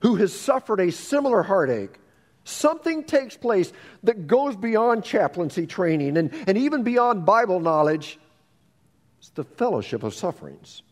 who 0.00 0.16
has 0.16 0.32
suffered 0.32 0.80
a 0.80 0.90
similar 0.90 1.44
heartache, 1.44 2.00
something 2.42 3.04
takes 3.04 3.36
place 3.36 3.72
that 4.02 4.26
goes 4.26 4.56
beyond 4.56 5.04
chaplaincy 5.04 5.66
training 5.66 6.16
and, 6.16 6.32
and 6.48 6.58
even 6.58 6.82
beyond 6.82 7.24
Bible 7.24 7.60
knowledge. 7.60 8.18
It's 9.20 9.30
the 9.30 9.44
fellowship 9.44 10.02
of 10.02 10.12
sufferings. 10.14 10.82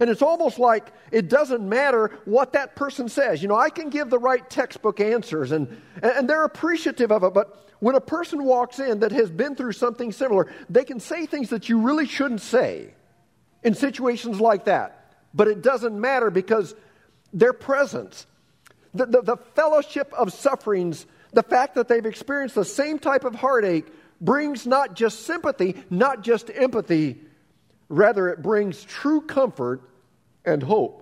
And 0.00 0.10
it's 0.10 0.22
almost 0.22 0.58
like 0.58 0.92
it 1.12 1.28
doesn't 1.28 1.66
matter 1.66 2.18
what 2.24 2.52
that 2.52 2.76
person 2.76 3.08
says. 3.08 3.42
You 3.42 3.48
know, 3.48 3.56
I 3.56 3.70
can 3.70 3.90
give 3.90 4.10
the 4.10 4.18
right 4.18 4.48
textbook 4.48 5.00
answers 5.00 5.52
and, 5.52 5.80
and 6.02 6.28
they're 6.28 6.44
appreciative 6.44 7.12
of 7.12 7.22
it, 7.24 7.34
but 7.34 7.64
when 7.80 7.94
a 7.94 8.00
person 8.00 8.44
walks 8.44 8.78
in 8.78 9.00
that 9.00 9.12
has 9.12 9.30
been 9.30 9.56
through 9.56 9.72
something 9.72 10.12
similar, 10.12 10.52
they 10.70 10.84
can 10.84 11.00
say 11.00 11.26
things 11.26 11.50
that 11.50 11.68
you 11.68 11.80
really 11.80 12.06
shouldn't 12.06 12.40
say 12.40 12.94
in 13.62 13.74
situations 13.74 14.40
like 14.40 14.64
that. 14.64 15.12
But 15.34 15.48
it 15.48 15.62
doesn't 15.62 15.98
matter 15.98 16.30
because 16.30 16.74
their 17.32 17.52
presence, 17.52 18.26
the, 18.94 19.06
the, 19.06 19.22
the, 19.22 19.36
fellowship 19.36 20.12
of 20.14 20.32
sufferings, 20.32 21.06
the 21.32 21.42
fact 21.42 21.74
that 21.74 21.88
they've 21.88 22.06
experienced 22.06 22.54
the 22.54 22.64
same 22.64 22.98
type 22.98 23.24
of 23.24 23.34
heartache 23.34 23.86
brings 24.20 24.66
not 24.66 24.94
just 24.94 25.26
sympathy, 25.26 25.74
not 25.90 26.22
just 26.22 26.50
empathy, 26.54 27.20
rather, 27.88 28.28
it 28.28 28.42
brings 28.42 28.82
true 28.84 29.20
comfort 29.20 29.82
and 30.44 30.62
hope. 30.62 31.00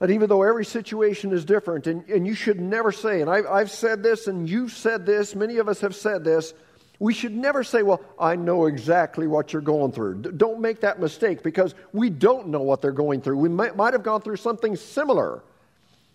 And 0.00 0.10
even 0.12 0.28
though 0.28 0.42
every 0.42 0.64
situation 0.64 1.32
is 1.32 1.44
different, 1.44 1.86
and, 1.86 2.08
and 2.08 2.26
you 2.26 2.34
should 2.34 2.58
never 2.58 2.90
say, 2.90 3.20
and 3.20 3.28
I, 3.28 3.42
I've 3.50 3.70
said 3.70 4.02
this, 4.02 4.28
and 4.28 4.48
you've 4.48 4.72
said 4.72 5.04
this, 5.04 5.34
many 5.34 5.58
of 5.58 5.68
us 5.68 5.80
have 5.82 5.94
said 5.94 6.24
this, 6.24 6.54
we 6.98 7.14
should 7.14 7.34
never 7.34 7.64
say, 7.64 7.82
Well, 7.82 8.02
I 8.18 8.36
know 8.36 8.66
exactly 8.66 9.26
what 9.26 9.52
you're 9.52 9.62
going 9.62 9.92
through. 9.92 10.22
D- 10.22 10.30
don't 10.36 10.60
make 10.60 10.80
that 10.80 11.00
mistake 11.00 11.42
because 11.42 11.74
we 11.92 12.10
don't 12.10 12.48
know 12.48 12.60
what 12.60 12.82
they're 12.82 12.92
going 12.92 13.22
through. 13.22 13.38
We 13.38 13.48
might, 13.48 13.74
might 13.74 13.94
have 13.94 14.02
gone 14.02 14.20
through 14.20 14.36
something 14.36 14.76
similar, 14.76 15.42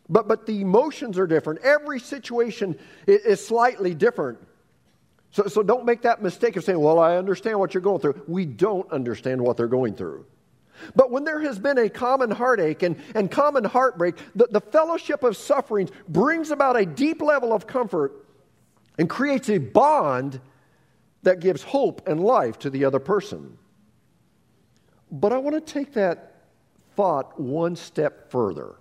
but, 0.08 0.28
but 0.28 0.46
the 0.46 0.62
emotions 0.62 1.18
are 1.18 1.26
different. 1.26 1.62
Every 1.62 2.00
situation 2.00 2.78
is, 3.08 3.22
is 3.22 3.46
slightly 3.46 3.96
different. 3.96 4.38
So, 5.36 5.48
so 5.48 5.62
don't 5.62 5.84
make 5.84 6.04
that 6.04 6.22
mistake 6.22 6.56
of 6.56 6.64
saying, 6.64 6.80
Well, 6.80 6.98
I 6.98 7.18
understand 7.18 7.60
what 7.60 7.74
you're 7.74 7.82
going 7.82 8.00
through. 8.00 8.24
We 8.26 8.46
don't 8.46 8.90
understand 8.90 9.42
what 9.42 9.58
they're 9.58 9.68
going 9.68 9.96
through. 9.96 10.26
But 10.96 11.12
when 11.12 11.26
there 11.26 11.42
has 11.42 11.60
been 11.60 11.78
a 11.78 11.90
common 11.90 12.32
heartache 12.32 12.84
and, 12.84 12.96
and 13.14 13.30
common 13.30 13.66
heartbreak, 13.66 14.16
the, 14.34 14.48
the 14.50 14.62
fellowship 14.62 15.24
of 15.24 15.36
sufferings 15.36 15.90
brings 16.08 16.52
about 16.52 16.78
a 16.78 16.86
deep 16.86 17.22
level 17.22 17.52
of 17.52 17.68
comfort 17.68 18.26
and 18.98 19.10
creates 19.10 19.50
a 19.50 19.58
bond 19.58 20.40
that 21.24 21.42
gives 21.42 21.64
hope 21.64 22.08
and 22.08 22.24
life 22.24 22.58
to 22.60 22.70
the 22.70 22.86
other 22.86 23.00
person. 23.00 23.58
But 25.12 25.34
I 25.34 25.38
want 25.38 25.56
to 25.56 25.74
take 25.74 25.94
that 25.96 26.44
thought 26.96 27.38
one 27.38 27.76
step 27.76 28.32
further. 28.32 28.76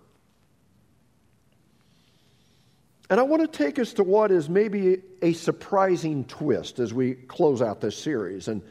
And 3.10 3.20
I 3.20 3.22
want 3.22 3.42
to 3.42 3.58
take 3.58 3.78
us 3.78 3.92
to 3.94 4.02
what 4.02 4.30
is 4.30 4.48
maybe 4.48 4.98
a 5.20 5.34
surprising 5.34 6.24
twist 6.24 6.78
as 6.78 6.94
we 6.94 7.14
close 7.14 7.60
out 7.60 7.80
this 7.80 7.96
series. 7.96 8.48
And 8.48 8.62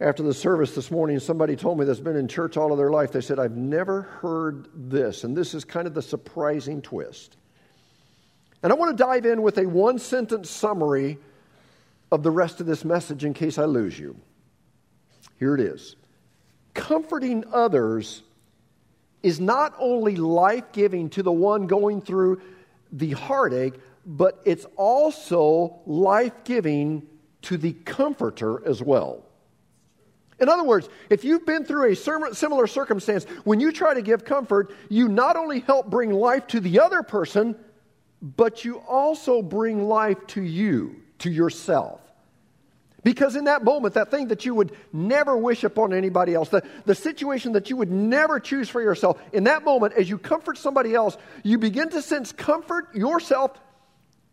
after 0.00 0.24
the 0.24 0.34
service 0.34 0.74
this 0.74 0.90
morning, 0.90 1.20
somebody 1.20 1.54
told 1.54 1.78
me 1.78 1.84
that's 1.84 2.00
been 2.00 2.16
in 2.16 2.26
church 2.26 2.56
all 2.56 2.72
of 2.72 2.78
their 2.78 2.90
life. 2.90 3.12
They 3.12 3.20
said, 3.20 3.38
I've 3.38 3.56
never 3.56 4.02
heard 4.02 4.68
this. 4.74 5.22
And 5.22 5.36
this 5.36 5.54
is 5.54 5.64
kind 5.64 5.86
of 5.86 5.94
the 5.94 6.02
surprising 6.02 6.82
twist. 6.82 7.36
And 8.64 8.72
I 8.72 8.76
want 8.76 8.96
to 8.96 9.02
dive 9.02 9.24
in 9.26 9.42
with 9.42 9.58
a 9.58 9.66
one 9.66 9.98
sentence 9.98 10.50
summary 10.50 11.18
of 12.10 12.22
the 12.22 12.30
rest 12.30 12.60
of 12.60 12.66
this 12.66 12.84
message 12.84 13.24
in 13.24 13.34
case 13.34 13.56
I 13.58 13.64
lose 13.64 13.98
you. 13.98 14.16
Here 15.38 15.54
it 15.54 15.60
is 15.60 15.96
Comforting 16.74 17.44
others 17.52 18.22
is 19.22 19.38
not 19.38 19.74
only 19.78 20.16
life 20.16 20.72
giving 20.72 21.08
to 21.10 21.22
the 21.22 21.32
one 21.32 21.66
going 21.66 22.00
through 22.00 22.40
the 22.92 23.12
heartache, 23.12 23.74
but 24.04 24.40
it's 24.44 24.66
also 24.76 25.80
life 25.86 26.44
giving 26.44 27.06
to 27.42 27.56
the 27.56 27.72
comforter 27.72 28.62
as 28.66 28.82
well. 28.82 29.24
In 30.38 30.48
other 30.48 30.64
words, 30.64 30.88
if 31.08 31.24
you've 31.24 31.46
been 31.46 31.64
through 31.64 31.92
a 31.92 31.96
similar 31.96 32.66
circumstance, 32.66 33.24
when 33.44 33.60
you 33.60 33.72
try 33.72 33.94
to 33.94 34.02
give 34.02 34.24
comfort, 34.24 34.74
you 34.88 35.08
not 35.08 35.36
only 35.36 35.60
help 35.60 35.88
bring 35.88 36.12
life 36.12 36.46
to 36.48 36.60
the 36.60 36.80
other 36.80 37.02
person, 37.02 37.56
but 38.20 38.64
you 38.64 38.78
also 38.80 39.40
bring 39.40 39.88
life 39.88 40.18
to 40.28 40.42
you, 40.42 40.96
to 41.20 41.30
yourself. 41.30 42.01
Because 43.04 43.34
in 43.34 43.44
that 43.44 43.64
moment, 43.64 43.94
that 43.94 44.10
thing 44.10 44.28
that 44.28 44.44
you 44.44 44.54
would 44.54 44.72
never 44.92 45.36
wish 45.36 45.64
upon 45.64 45.92
anybody 45.92 46.34
else, 46.34 46.50
the, 46.50 46.62
the 46.84 46.94
situation 46.94 47.52
that 47.52 47.68
you 47.68 47.76
would 47.76 47.90
never 47.90 48.38
choose 48.38 48.68
for 48.68 48.80
yourself, 48.80 49.20
in 49.32 49.44
that 49.44 49.64
moment, 49.64 49.94
as 49.94 50.08
you 50.08 50.18
comfort 50.18 50.56
somebody 50.56 50.94
else, 50.94 51.16
you 51.42 51.58
begin 51.58 51.88
to 51.90 52.02
sense 52.02 52.30
comfort 52.30 52.94
yourself 52.94 53.58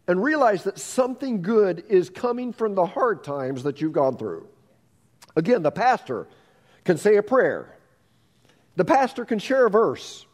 and 0.08 0.24
realize 0.24 0.64
that 0.64 0.78
something 0.78 1.42
good 1.42 1.84
is 1.90 2.10
coming 2.10 2.54
from 2.54 2.76
the 2.76 2.86
hard 2.86 3.24
times 3.24 3.64
that 3.64 3.82
you've 3.82 3.94
gone 3.94 4.18
through. 4.18 4.48
Again, 5.36 5.64
the 5.64 5.72
pastor 5.72 6.28
can 6.84 6.98
say 6.98 7.16
a 7.18 7.24
prayer, 7.24 7.76
the 8.76 8.86
pastor 8.86 9.26
can 9.26 9.40
share 9.40 9.66
a 9.66 9.70
verse. 9.70 10.26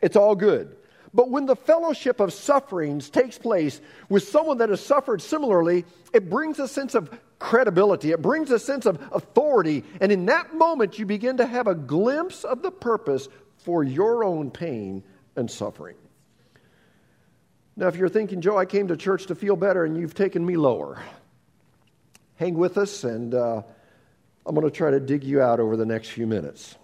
It's 0.00 0.16
all 0.16 0.34
good. 0.34 0.76
But 1.16 1.30
when 1.30 1.46
the 1.46 1.56
fellowship 1.56 2.20
of 2.20 2.30
sufferings 2.30 3.08
takes 3.08 3.38
place 3.38 3.80
with 4.10 4.28
someone 4.28 4.58
that 4.58 4.68
has 4.68 4.84
suffered 4.84 5.22
similarly, 5.22 5.86
it 6.12 6.28
brings 6.28 6.58
a 6.58 6.68
sense 6.68 6.94
of 6.94 7.10
credibility, 7.38 8.12
it 8.12 8.20
brings 8.20 8.50
a 8.50 8.58
sense 8.58 8.84
of 8.84 9.00
authority. 9.12 9.82
And 10.02 10.12
in 10.12 10.26
that 10.26 10.54
moment, 10.54 10.98
you 10.98 11.06
begin 11.06 11.38
to 11.38 11.46
have 11.46 11.68
a 11.68 11.74
glimpse 11.74 12.44
of 12.44 12.60
the 12.60 12.70
purpose 12.70 13.28
for 13.56 13.82
your 13.82 14.24
own 14.24 14.50
pain 14.50 15.02
and 15.36 15.50
suffering. 15.50 15.96
Now, 17.76 17.88
if 17.88 17.96
you're 17.96 18.10
thinking, 18.10 18.42
Joe, 18.42 18.58
I 18.58 18.66
came 18.66 18.88
to 18.88 18.96
church 18.96 19.26
to 19.26 19.34
feel 19.34 19.56
better 19.56 19.86
and 19.86 19.96
you've 19.96 20.14
taken 20.14 20.44
me 20.44 20.58
lower, 20.58 21.00
hang 22.34 22.56
with 22.56 22.76
us 22.76 23.04
and 23.04 23.34
uh, 23.34 23.62
I'm 24.44 24.54
going 24.54 24.66
to 24.66 24.70
try 24.70 24.90
to 24.90 25.00
dig 25.00 25.24
you 25.24 25.40
out 25.40 25.60
over 25.60 25.78
the 25.78 25.86
next 25.86 26.10
few 26.10 26.26
minutes. 26.26 26.76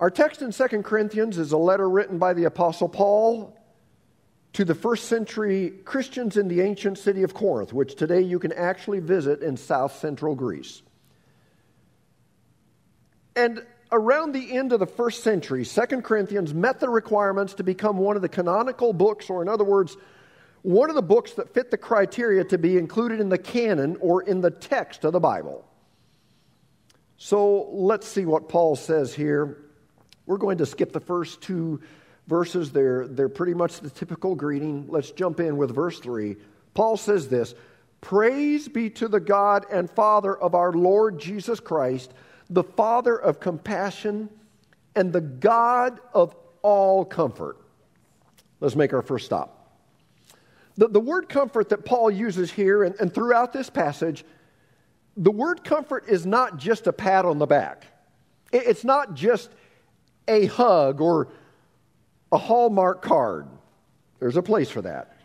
Our 0.00 0.10
text 0.10 0.42
in 0.42 0.52
2 0.52 0.82
Corinthians 0.82 1.38
is 1.38 1.50
a 1.50 1.56
letter 1.56 1.88
written 1.88 2.18
by 2.18 2.32
the 2.32 2.44
Apostle 2.44 2.88
Paul 2.88 3.56
to 4.52 4.64
the 4.64 4.74
first 4.74 5.06
century 5.06 5.72
Christians 5.84 6.36
in 6.36 6.46
the 6.46 6.60
ancient 6.60 6.98
city 6.98 7.24
of 7.24 7.34
Corinth, 7.34 7.72
which 7.72 7.96
today 7.96 8.20
you 8.20 8.38
can 8.38 8.52
actually 8.52 9.00
visit 9.00 9.42
in 9.42 9.56
south 9.56 9.98
central 9.98 10.36
Greece. 10.36 10.82
And 13.34 13.66
around 13.90 14.32
the 14.32 14.56
end 14.56 14.72
of 14.72 14.78
the 14.78 14.86
first 14.86 15.24
century, 15.24 15.64
2 15.64 16.02
Corinthians 16.02 16.54
met 16.54 16.78
the 16.78 16.88
requirements 16.88 17.54
to 17.54 17.64
become 17.64 17.98
one 17.98 18.14
of 18.14 18.22
the 18.22 18.28
canonical 18.28 18.92
books, 18.92 19.28
or 19.28 19.42
in 19.42 19.48
other 19.48 19.64
words, 19.64 19.96
one 20.62 20.90
of 20.90 20.96
the 20.96 21.02
books 21.02 21.32
that 21.34 21.52
fit 21.54 21.72
the 21.72 21.76
criteria 21.76 22.44
to 22.44 22.58
be 22.58 22.78
included 22.78 23.18
in 23.18 23.30
the 23.30 23.38
canon 23.38 23.96
or 24.00 24.22
in 24.22 24.42
the 24.42 24.50
text 24.50 25.04
of 25.04 25.12
the 25.12 25.20
Bible. 25.20 25.64
So 27.16 27.68
let's 27.72 28.06
see 28.06 28.24
what 28.24 28.48
Paul 28.48 28.76
says 28.76 29.12
here 29.12 29.58
we're 30.28 30.36
going 30.36 30.58
to 30.58 30.66
skip 30.66 30.92
the 30.92 31.00
first 31.00 31.40
two 31.40 31.80
verses. 32.26 32.70
They're, 32.70 33.08
they're 33.08 33.30
pretty 33.30 33.54
much 33.54 33.80
the 33.80 33.88
typical 33.88 34.34
greeting. 34.34 34.84
Let's 34.86 35.10
jump 35.10 35.40
in 35.40 35.56
with 35.56 35.74
verse 35.74 35.98
3. 36.00 36.36
Paul 36.74 36.98
says 36.98 37.28
this 37.28 37.54
Praise 38.02 38.68
be 38.68 38.90
to 38.90 39.08
the 39.08 39.20
God 39.20 39.64
and 39.72 39.90
Father 39.90 40.36
of 40.36 40.54
our 40.54 40.72
Lord 40.72 41.18
Jesus 41.18 41.60
Christ, 41.60 42.12
the 42.50 42.62
Father 42.62 43.16
of 43.16 43.40
compassion 43.40 44.28
and 44.94 45.14
the 45.14 45.22
God 45.22 45.98
of 46.12 46.36
all 46.60 47.06
comfort. 47.06 47.56
Let's 48.60 48.76
make 48.76 48.92
our 48.92 49.02
first 49.02 49.24
stop. 49.24 49.80
The, 50.76 50.88
the 50.88 51.00
word 51.00 51.30
comfort 51.30 51.70
that 51.70 51.86
Paul 51.86 52.10
uses 52.10 52.52
here 52.52 52.84
and, 52.84 52.94
and 53.00 53.14
throughout 53.14 53.54
this 53.54 53.70
passage, 53.70 54.26
the 55.16 55.30
word 55.30 55.64
comfort 55.64 56.04
is 56.06 56.26
not 56.26 56.58
just 56.58 56.86
a 56.86 56.92
pat 56.92 57.24
on 57.24 57.38
the 57.38 57.46
back. 57.46 57.86
It's 58.52 58.84
not 58.84 59.14
just 59.14 59.50
a 60.28 60.46
hug 60.46 61.00
or 61.00 61.28
a 62.30 62.38
Hallmark 62.38 63.02
card. 63.02 63.48
There's 64.20 64.36
a 64.36 64.42
place 64.42 64.70
for 64.70 64.82
that. 64.82 65.16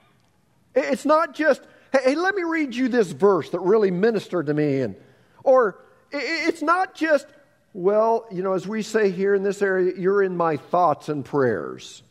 It's 0.73 1.05
not 1.05 1.35
just, 1.35 1.61
hey, 1.91 2.15
let 2.15 2.33
me 2.33 2.43
read 2.43 2.73
you 2.73 2.87
this 2.87 3.11
verse 3.11 3.49
that 3.51 3.59
really 3.59 3.91
ministered 3.91 4.47
to 4.47 4.53
me. 4.53 4.81
And, 4.81 4.95
or 5.43 5.83
It's 6.11 6.61
not 6.61 6.93
just, 6.93 7.25
well, 7.73 8.27
you 8.31 8.43
know, 8.43 8.53
as 8.53 8.67
we 8.67 8.83
say 8.83 9.09
here 9.09 9.33
in 9.33 9.41
this 9.41 9.61
area, 9.61 9.93
you're 9.97 10.21
in 10.21 10.37
my 10.37 10.57
thoughts 10.57 11.09
and 11.09 11.25
prayers. 11.25 12.03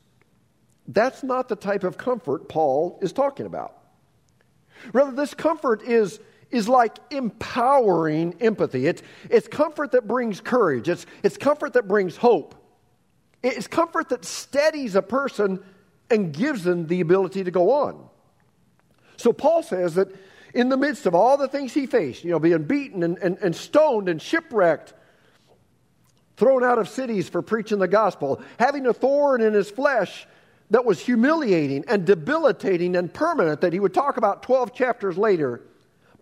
That's 0.89 1.23
not 1.23 1.49
the 1.49 1.57
type 1.57 1.85
of 1.85 1.97
comfort 1.97 2.49
Paul 2.49 2.99
is 3.01 3.13
talking 3.13 3.47
about. 3.47 3.79
Rather, 4.93 5.13
this 5.13 5.35
comfort 5.35 5.83
is, 5.83 6.19
is 6.51 6.69
like 6.69 6.99
empowering 7.11 8.35
empathy. 8.41 8.87
It's, 8.87 9.03
it's 9.31 9.47
comfort 9.47 9.93
that 9.93 10.09
brings 10.09 10.41
courage, 10.41 10.89
it's, 10.89 11.07
it's 11.23 11.37
comfort 11.37 11.75
that 11.75 11.87
brings 11.87 12.17
hope. 12.17 12.57
It's 13.43 13.67
comfort 13.67 14.09
that 14.11 14.25
steadies 14.25 14.95
a 14.95 15.03
person 15.03 15.63
and 16.11 16.33
gives 16.33 16.65
them 16.65 16.87
the 16.87 17.01
ability 17.01 17.45
to 17.45 17.51
go 17.51 17.73
on. 17.73 18.09
So 19.17 19.33
Paul 19.33 19.63
says 19.63 19.95
that 19.95 20.09
in 20.55 20.69
the 20.69 20.77
midst 20.77 21.07
of 21.07 21.15
all 21.15 21.37
the 21.37 21.49
things 21.49 21.73
he 21.73 21.87
faced, 21.87 22.25
you 22.25 22.31
know, 22.31 22.39
being 22.39 22.65
beaten 22.65 23.03
and, 23.03 23.19
and, 23.19 23.39
and 23.39 23.57
stoned 23.57 24.09
and 24.09 24.21
shipwrecked, 24.21 24.93
thrown 26.37 26.65
out 26.65 26.79
of 26.79 26.89
cities 26.89 27.29
for 27.29 27.43
preaching 27.43 27.79
the 27.79 27.89
gospel, 27.89 28.43
having 28.59 28.87
a 28.87 28.93
thorn 28.93 29.41
in 29.41 29.55
his 29.55 29.71
flesh 29.71 30.27
that 30.71 30.85
was 30.85 31.01
humiliating 31.01 31.85
and 31.87 32.07
debilitating 32.07 32.97
and 32.97 33.13
permanent 33.13 33.61
that 33.61 33.73
he 33.73 33.81
would 33.81 33.95
talk 33.95 34.17
about 34.17 34.43
12 34.43 34.75
chapters 34.75 35.19
later. 35.19 35.63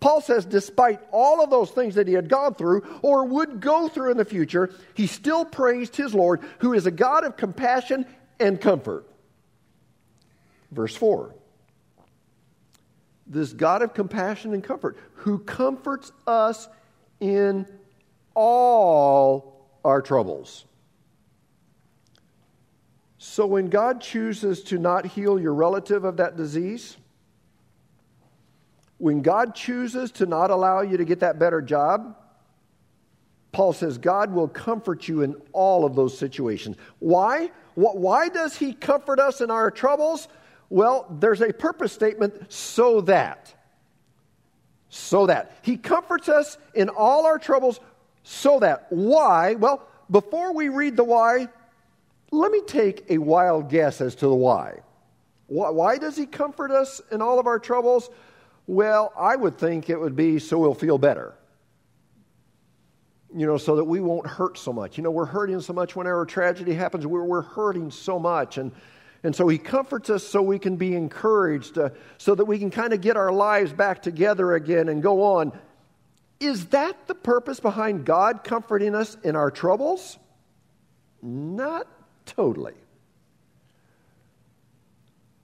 Paul 0.01 0.19
says, 0.19 0.43
despite 0.43 0.99
all 1.11 1.41
of 1.41 1.49
those 1.49 1.71
things 1.71 1.95
that 1.95 2.07
he 2.07 2.13
had 2.13 2.27
gone 2.27 2.55
through 2.55 2.99
or 3.01 3.23
would 3.23 3.61
go 3.61 3.87
through 3.87 4.11
in 4.11 4.17
the 4.17 4.25
future, 4.25 4.69
he 4.93 5.07
still 5.07 5.45
praised 5.45 5.95
his 5.95 6.13
Lord, 6.13 6.41
who 6.59 6.73
is 6.73 6.85
a 6.85 6.91
God 6.91 7.23
of 7.23 7.37
compassion 7.37 8.05
and 8.39 8.59
comfort. 8.59 9.07
Verse 10.71 10.95
4 10.95 11.33
This 13.27 13.53
God 13.53 13.81
of 13.81 13.93
compassion 13.93 14.53
and 14.53 14.63
comfort, 14.63 14.97
who 15.13 15.39
comforts 15.39 16.11
us 16.27 16.67
in 17.21 17.65
all 18.33 19.69
our 19.85 20.01
troubles 20.01 20.65
so 23.23 23.45
when 23.45 23.69
God 23.69 24.01
chooses 24.01 24.63
to 24.63 24.79
not 24.79 25.05
heal 25.05 25.39
your 25.39 25.53
relative 25.53 26.05
of 26.05 26.17
that 26.17 26.37
disease, 26.37 26.97
when 29.01 29.23
God 29.23 29.55
chooses 29.55 30.11
to 30.11 30.27
not 30.27 30.51
allow 30.51 30.81
you 30.81 30.95
to 30.97 31.05
get 31.05 31.21
that 31.21 31.39
better 31.39 31.59
job, 31.59 32.15
Paul 33.51 33.73
says 33.73 33.97
God 33.97 34.31
will 34.31 34.47
comfort 34.47 35.07
you 35.07 35.23
in 35.23 35.35
all 35.53 35.85
of 35.85 35.95
those 35.95 36.15
situations. 36.15 36.77
Why? 36.99 37.49
Why 37.73 38.29
does 38.29 38.55
he 38.55 38.73
comfort 38.73 39.19
us 39.19 39.41
in 39.41 39.49
our 39.49 39.71
troubles? 39.71 40.27
Well, 40.69 41.07
there's 41.19 41.41
a 41.41 41.51
purpose 41.51 41.91
statement 41.91 42.53
so 42.53 43.01
that. 43.01 43.51
So 44.89 45.25
that. 45.25 45.57
He 45.63 45.77
comforts 45.77 46.29
us 46.29 46.59
in 46.75 46.89
all 46.89 47.25
our 47.25 47.39
troubles 47.39 47.79
so 48.21 48.59
that. 48.59 48.85
Why? 48.91 49.55
Well, 49.55 49.87
before 50.11 50.53
we 50.53 50.69
read 50.69 50.95
the 50.95 51.03
why, 51.03 51.47
let 52.29 52.51
me 52.51 52.61
take 52.67 53.05
a 53.09 53.17
wild 53.17 53.67
guess 53.67 53.99
as 53.99 54.13
to 54.15 54.27
the 54.27 54.35
why. 54.35 54.81
Why 55.47 55.97
does 55.97 56.15
he 56.15 56.27
comfort 56.27 56.69
us 56.69 57.01
in 57.11 57.19
all 57.19 57.39
of 57.39 57.47
our 57.47 57.57
troubles? 57.57 58.11
Well, 58.67 59.11
I 59.17 59.35
would 59.35 59.57
think 59.57 59.89
it 59.89 59.99
would 59.99 60.15
be 60.15 60.39
so 60.39 60.57
we'll 60.59 60.73
feel 60.73 60.97
better. 60.97 61.33
You 63.33 63.45
know, 63.45 63.57
so 63.57 63.77
that 63.77 63.85
we 63.85 64.01
won't 64.01 64.27
hurt 64.27 64.57
so 64.57 64.73
much. 64.73 64.97
You 64.97 65.03
know, 65.03 65.11
we're 65.11 65.25
hurting 65.25 65.61
so 65.61 65.73
much 65.73 65.95
whenever 65.95 66.25
tragedy 66.25 66.73
happens. 66.73 67.07
We're, 67.07 67.23
we're 67.23 67.41
hurting 67.41 67.91
so 67.91 68.19
much. 68.19 68.57
And, 68.57 68.71
and 69.23 69.35
so 69.35 69.47
he 69.47 69.57
comforts 69.57 70.09
us 70.09 70.25
so 70.25 70.41
we 70.41 70.59
can 70.59 70.75
be 70.75 70.95
encouraged, 70.95 71.77
uh, 71.77 71.89
so 72.17 72.35
that 72.35 72.45
we 72.45 72.59
can 72.59 72.71
kind 72.71 72.91
of 72.91 73.01
get 73.01 73.15
our 73.15 73.31
lives 73.31 73.71
back 73.71 74.01
together 74.01 74.53
again 74.53 74.89
and 74.89 75.01
go 75.01 75.23
on. 75.23 75.57
Is 76.41 76.67
that 76.67 77.07
the 77.07 77.15
purpose 77.15 77.59
behind 77.59 78.03
God 78.03 78.43
comforting 78.43 78.95
us 78.95 79.15
in 79.23 79.35
our 79.35 79.51
troubles? 79.51 80.17
Not 81.21 81.87
totally. 82.25 82.73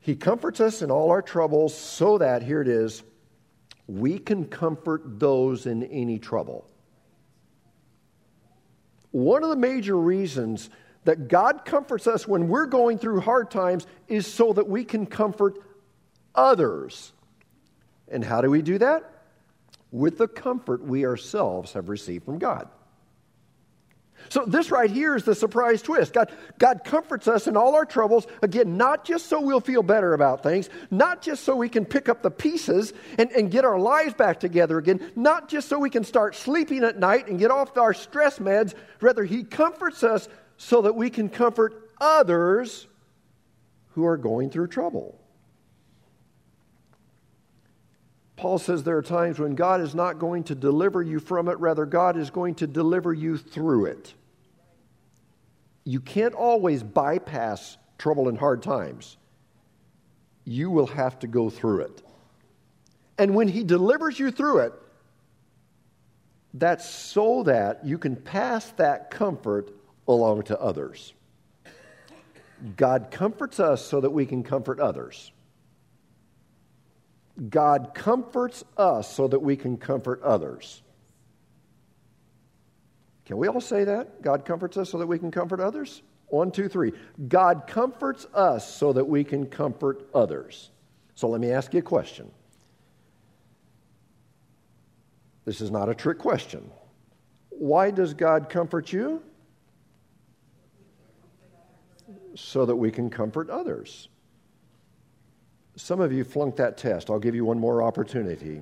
He 0.07 0.15
comforts 0.15 0.61
us 0.61 0.81
in 0.81 0.89
all 0.89 1.11
our 1.11 1.21
troubles 1.21 1.77
so 1.77 2.19
that, 2.19 2.41
here 2.41 2.61
it 2.61 2.69
is, 2.69 3.03
we 3.87 4.17
can 4.17 4.45
comfort 4.45 5.19
those 5.19 5.65
in 5.65 5.83
any 5.83 6.17
trouble. 6.17 6.65
One 9.11 9.43
of 9.43 9.49
the 9.49 9.57
major 9.57 9.97
reasons 9.97 10.69
that 11.03 11.27
God 11.27 11.65
comforts 11.65 12.07
us 12.07 12.25
when 12.25 12.47
we're 12.47 12.67
going 12.67 12.99
through 12.99 13.19
hard 13.19 13.51
times 13.51 13.85
is 14.07 14.25
so 14.25 14.53
that 14.53 14.69
we 14.69 14.85
can 14.85 15.07
comfort 15.07 15.55
others. 16.33 17.11
And 18.07 18.23
how 18.23 18.39
do 18.39 18.49
we 18.49 18.61
do 18.61 18.77
that? 18.77 19.11
With 19.91 20.17
the 20.19 20.29
comfort 20.29 20.85
we 20.85 21.05
ourselves 21.05 21.73
have 21.73 21.89
received 21.89 22.23
from 22.23 22.37
God. 22.37 22.69
So, 24.29 24.45
this 24.45 24.71
right 24.71 24.89
here 24.89 25.15
is 25.15 25.23
the 25.23 25.35
surprise 25.35 25.81
twist. 25.81 26.13
God, 26.13 26.31
God 26.57 26.81
comforts 26.83 27.27
us 27.27 27.47
in 27.47 27.55
all 27.57 27.75
our 27.75 27.85
troubles, 27.85 28.27
again, 28.41 28.77
not 28.77 29.05
just 29.05 29.27
so 29.27 29.41
we'll 29.41 29.59
feel 29.59 29.83
better 29.83 30.13
about 30.13 30.43
things, 30.43 30.69
not 30.91 31.21
just 31.21 31.43
so 31.43 31.55
we 31.55 31.69
can 31.69 31.85
pick 31.85 32.09
up 32.09 32.21
the 32.21 32.31
pieces 32.31 32.93
and, 33.17 33.31
and 33.31 33.51
get 33.51 33.65
our 33.65 33.79
lives 33.79 34.13
back 34.13 34.39
together 34.39 34.77
again, 34.77 35.11
not 35.15 35.49
just 35.49 35.67
so 35.67 35.79
we 35.79 35.89
can 35.89 36.03
start 36.03 36.35
sleeping 36.35 36.83
at 36.83 36.97
night 36.99 37.27
and 37.27 37.39
get 37.39 37.51
off 37.51 37.77
our 37.77 37.93
stress 37.93 38.39
meds. 38.39 38.73
Rather, 39.01 39.23
He 39.23 39.43
comforts 39.43 40.03
us 40.03 40.27
so 40.57 40.81
that 40.81 40.95
we 40.95 41.09
can 41.09 41.29
comfort 41.29 41.91
others 41.99 42.87
who 43.89 44.05
are 44.05 44.17
going 44.17 44.49
through 44.49 44.67
trouble. 44.67 45.19
Paul 48.38 48.60
says 48.60 48.84
there 48.84 48.97
are 48.97 49.04
times 49.04 49.39
when 49.39 49.56
God 49.56 49.82
is 49.82 49.95
not 49.95 50.19
going 50.19 50.43
to 50.45 50.56
deliver 50.56 51.02
you 51.02 51.19
from 51.19 51.50
it, 51.50 51.60
rather, 51.60 51.86
God 51.86 52.15
is 52.17 52.30
going 52.30 52.56
to 52.56 52.67
deliver 52.67 53.12
you 53.12 53.36
through 53.38 53.88
it. 53.88 54.13
You 55.84 56.00
can't 56.00 56.36
always 56.36 56.84
bypass 56.84 57.78
trouble 57.97 58.30
and 58.30 58.38
hard 58.38 58.62
times. 58.62 59.17
You 60.45 60.69
will 60.69 60.88
have 60.88 61.17
to 61.19 61.28
go 61.28 61.50
through 61.50 61.82
it. 61.82 62.04
And 63.17 63.34
when 63.34 63.47
He 63.47 63.63
delivers 63.63 64.19
you 64.19 64.30
through 64.30 64.60
it, 64.60 64.73
that's 66.54 66.88
so 66.88 67.43
that 67.43 67.86
you 67.86 67.97
can 67.97 68.15
pass 68.15 68.69
that 68.73 69.10
comfort 69.10 69.71
along 70.08 70.43
to 70.43 70.60
others. 70.60 71.13
God 72.76 73.08
comforts 73.10 73.60
us 73.60 73.84
so 73.84 74.00
that 74.02 74.12
we 74.12 74.28
can 74.28 74.43
comfort 74.43 74.80
others. 74.80 75.32
God 77.50 77.91
comforts 77.93 78.63
us 78.78 79.13
so 79.13 79.28
that 79.28 79.39
we 79.39 79.56
can 79.56 79.78
comfort 79.78 80.21
others. 80.23 80.82
Can 83.26 83.38
we 83.38 83.47
all 83.47 83.62
say 83.62 83.84
that? 83.84 84.21
God 84.21 84.45
comforts 84.45 84.78
us 84.78 84.89
so 84.89 84.97
that 84.97 85.08
we 85.08 85.19
can 85.19 85.32
comfort 85.32 85.60
others? 85.60 86.02
One, 86.28 86.52
two, 86.52 86.67
three. 86.67 86.93
God 87.28 87.67
comforts 87.67 88.26
us 88.34 88.73
so 88.73 88.93
that 88.93 89.06
we 89.06 89.23
can 89.23 89.47
comfort 89.47 90.10
others. 90.13 90.71
So 91.15 91.28
let 91.30 91.41
me 91.41 91.52
ask 91.52 91.73
you 91.73 91.80
a 91.80 91.84
question. 91.84 92.32
This 95.45 95.62
is 95.62 95.71
not 95.71 95.89
a 95.89 95.95
trick 95.95 96.17
question. 96.17 96.69
Why 97.50 97.91
does 97.91 98.13
God 98.13 98.50
comfort 98.50 98.91
you? 98.91 99.21
So 102.36 102.65
that 102.65 102.76
we 102.76 102.91
can 102.91 103.10
comfort 103.10 103.50
others. 103.50 104.10
Some 105.77 106.01
of 106.01 106.11
you 106.11 106.23
flunked 106.23 106.57
that 106.57 106.75
test. 106.75 107.11
I'll 107.11 107.19
give 107.19 107.35
you 107.35 107.45
one 107.45 107.59
more 107.59 107.83
opportunity. 107.83 108.61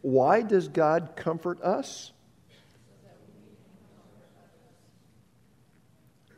Why 0.00 0.40
does 0.40 0.66
God 0.66 1.10
comfort 1.14 1.60
us? 1.62 2.10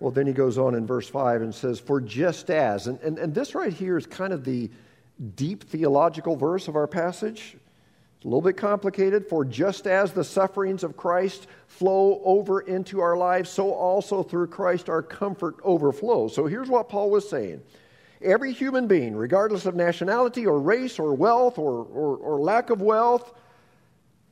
Well, 0.00 0.10
then 0.10 0.26
he 0.26 0.32
goes 0.32 0.58
on 0.58 0.74
in 0.74 0.84
verse 0.84 1.08
5 1.08 1.42
and 1.42 1.54
says, 1.54 1.78
For 1.78 2.00
just 2.00 2.50
as, 2.50 2.88
and, 2.88 3.00
and, 3.00 3.18
and 3.18 3.32
this 3.32 3.54
right 3.54 3.72
here 3.72 3.96
is 3.96 4.04
kind 4.04 4.32
of 4.32 4.44
the 4.44 4.68
deep 5.36 5.62
theological 5.62 6.34
verse 6.34 6.66
of 6.66 6.74
our 6.74 6.88
passage. 6.88 7.56
It's 8.16 8.24
a 8.24 8.28
little 8.28 8.42
bit 8.42 8.56
complicated. 8.56 9.28
For 9.28 9.44
just 9.44 9.86
as 9.86 10.12
the 10.12 10.24
sufferings 10.24 10.82
of 10.82 10.96
Christ 10.96 11.46
flow 11.68 12.20
over 12.24 12.62
into 12.62 13.00
our 13.00 13.16
lives, 13.16 13.48
so 13.48 13.72
also 13.72 14.24
through 14.24 14.48
Christ 14.48 14.88
our 14.88 15.02
comfort 15.02 15.54
overflows. 15.62 16.34
So 16.34 16.46
here's 16.46 16.68
what 16.68 16.88
Paul 16.88 17.10
was 17.10 17.28
saying 17.28 17.62
every 18.24 18.52
human 18.52 18.86
being, 18.86 19.14
regardless 19.14 19.66
of 19.66 19.74
nationality 19.74 20.46
or 20.46 20.58
race 20.60 20.98
or 20.98 21.14
wealth 21.14 21.58
or, 21.58 21.84
or, 21.84 22.16
or 22.16 22.40
lack 22.40 22.70
of 22.70 22.80
wealth, 22.80 23.32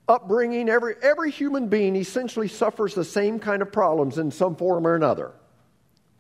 upbringing, 0.09 0.69
every, 0.69 0.95
every 1.03 1.31
human 1.31 1.69
being 1.69 1.97
essentially 1.97 2.49
suffers 2.49 2.95
the 2.95 3.05
same 3.05 3.39
kind 3.39 3.63
of 3.63 3.71
problems 3.71 4.19
in 4.19 4.31
some 4.31 4.57
form 4.57 4.87
or 4.87 4.95
another. 4.95 5.33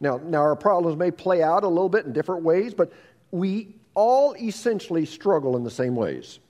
Now, 0.00 0.18
now, 0.18 0.40
our 0.40 0.56
problems 0.56 0.96
may 0.96 1.10
play 1.12 1.42
out 1.42 1.62
a 1.62 1.68
little 1.68 1.88
bit 1.88 2.06
in 2.06 2.12
different 2.12 2.42
ways, 2.42 2.74
but 2.74 2.92
we 3.30 3.76
all 3.94 4.34
essentially 4.34 5.06
struggle 5.06 5.56
in 5.56 5.62
the 5.62 5.70
same 5.70 5.94
ways. 5.94 6.40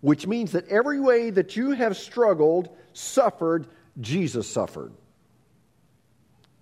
Which 0.00 0.26
means 0.26 0.52
that 0.52 0.66
every 0.68 0.98
way 0.98 1.30
that 1.30 1.56
you 1.56 1.70
have 1.70 1.96
struggled, 1.96 2.70
suffered, 2.94 3.68
Jesus 4.00 4.48
suffered. 4.48 4.92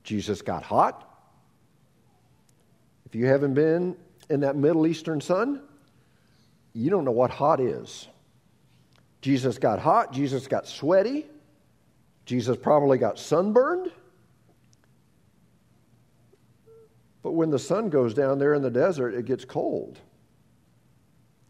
Jesus 0.03 0.43
got 0.43 0.63
hot. 0.63 1.08
If 3.09 3.15
you 3.15 3.25
haven't 3.25 3.55
been 3.55 3.97
in 4.29 4.41
that 4.41 4.55
Middle 4.55 4.87
Eastern 4.87 5.21
sun, 5.21 5.63
you 6.75 6.91
don't 6.91 7.07
know 7.07 7.11
what 7.11 7.31
hot 7.31 7.59
is. 7.59 8.07
Jesus 9.23 9.57
got 9.57 9.79
hot, 9.79 10.13
Jesus 10.13 10.47
got 10.47 10.69
sweaty, 10.69 11.27
Jesus 12.27 12.59
probably 12.59 12.99
got 12.99 13.19
sunburned. 13.19 13.91
But 17.23 17.33
when 17.33 17.51
the 17.51 17.59
sun 17.59 17.89
goes 17.89 18.13
down 18.13 18.39
there 18.39 18.53
in 18.53 18.61
the 18.61 18.71
desert, 18.71 19.15
it 19.15 19.25
gets 19.25 19.45
cold. 19.45 19.99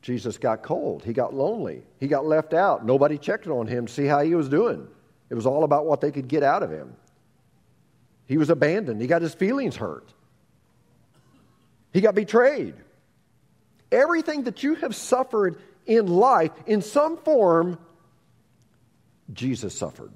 Jesus 0.01 0.39
got 0.39 0.63
cold. 0.63 1.03
He 1.05 1.13
got 1.13 1.35
lonely. 1.35 1.83
He 1.99 2.07
got 2.07 2.25
left 2.25 2.55
out. 2.55 2.87
Nobody 2.87 3.19
checked 3.19 3.49
on 3.49 3.67
him 3.67 3.87
to 3.87 3.93
see 3.93 4.07
how 4.07 4.23
he 4.23 4.37
was 4.37 4.49
doing. 4.49 4.87
It 5.29 5.35
was 5.35 5.45
all 5.45 5.65
about 5.65 5.87
what 5.87 6.01
they 6.01 6.13
could 6.13 6.29
get 6.29 6.45
out 6.45 6.63
of 6.63 6.71
him. 6.71 6.95
He 8.27 8.39
was 8.39 8.49
abandoned. 8.49 9.01
He 9.01 9.09
got 9.09 9.23
his 9.23 9.35
feelings 9.35 9.75
hurt. 9.75 10.13
He 11.99 12.03
got 12.03 12.15
betrayed. 12.15 12.75
Everything 13.91 14.45
that 14.45 14.63
you 14.63 14.77
have 14.77 14.95
suffered 14.95 15.61
in 15.85 16.07
life, 16.07 16.53
in 16.65 16.81
some 16.81 17.17
form, 17.17 17.77
Jesus 19.33 19.77
suffered. 19.77 20.13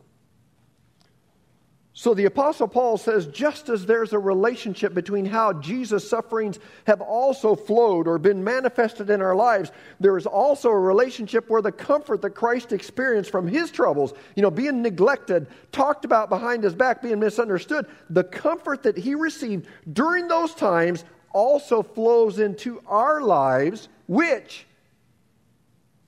So 1.93 2.15
the 2.15 2.27
Apostle 2.27 2.69
Paul 2.69 2.99
says 2.99 3.27
just 3.27 3.69
as 3.69 3.85
there's 3.85 4.13
a 4.13 4.19
relationship 4.21 4.95
between 4.95 5.25
how 5.25 5.55
Jesus' 5.55 6.09
sufferings 6.09 6.61
have 6.87 7.01
also 7.01 7.57
flowed 7.57 8.07
or 8.07 8.17
been 8.21 8.45
manifested 8.45 9.11
in 9.11 9.21
our 9.21 9.35
lives, 9.35 9.73
there 9.99 10.17
is 10.17 10.25
also 10.25 10.69
a 10.69 10.79
relationship 10.79 11.51
where 11.51 11.63
the 11.63 11.73
comfort 11.73 12.23
that 12.23 12.31
Christ 12.31 12.73
experienced 12.73 13.33
from 13.33 13.49
his 13.49 13.73
troubles, 13.73 14.15
you 14.37 14.43
know, 14.43 14.53
being 14.53 14.83
neglected, 14.83 15.49
talked 15.73 16.05
about 16.05 16.29
behind 16.29 16.63
his 16.63 16.77
back, 16.77 17.03
being 17.03 17.19
misunderstood, 17.19 17.87
the 18.09 18.23
comfort 18.23 18.85
that 18.85 18.97
he 18.97 19.17
received 19.17 19.67
during 19.93 20.29
those 20.29 20.55
times 20.55 21.05
also 21.33 21.83
flows 21.83 22.39
into 22.39 22.83
our 22.87 23.23
lives, 23.23 23.89
which 24.07 24.67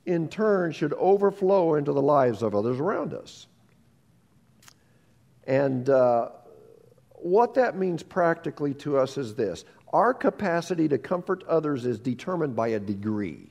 in 0.07 0.29
turn 0.29 0.73
should 0.73 0.93
overflow 0.95 1.75
into 1.75 1.93
the 1.93 2.03
lives 2.03 2.43
of 2.43 2.55
others 2.55 2.79
around 2.79 3.15
us. 3.15 3.47
And 5.47 5.89
uh, 5.89 6.31
what 7.15 7.55
that 7.55 7.77
means 7.77 8.03
practically 8.03 8.75
to 8.75 8.99
us 8.99 9.19
is 9.19 9.35
this 9.35 9.65
our 9.93 10.13
capacity 10.13 10.89
to 10.89 10.99
comfort 10.99 11.45
others 11.49 11.87
is 11.87 11.99
determined 11.99 12.57
by 12.57 12.69
a 12.69 12.81
degree, 12.81 13.49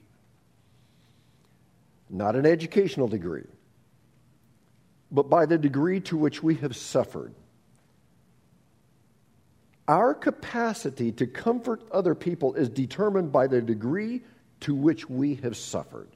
not 2.09 2.35
an 2.35 2.45
educational 2.45 3.07
degree, 3.07 3.47
but 5.11 5.29
by 5.29 5.45
the 5.45 5.57
degree 5.57 6.01
to 6.01 6.17
which 6.17 6.43
we 6.43 6.55
have 6.55 6.75
suffered. 6.75 7.33
Our 9.87 10.13
capacity 10.13 11.11
to 11.13 11.27
comfort 11.27 11.81
other 11.91 12.15
people 12.15 12.53
is 12.53 12.69
determined 12.69 13.31
by 13.31 13.47
the 13.47 13.61
degree 13.61 14.21
to 14.61 14.73
which 14.73 15.09
we 15.09 15.35
have 15.35 15.57
suffered. 15.57 16.09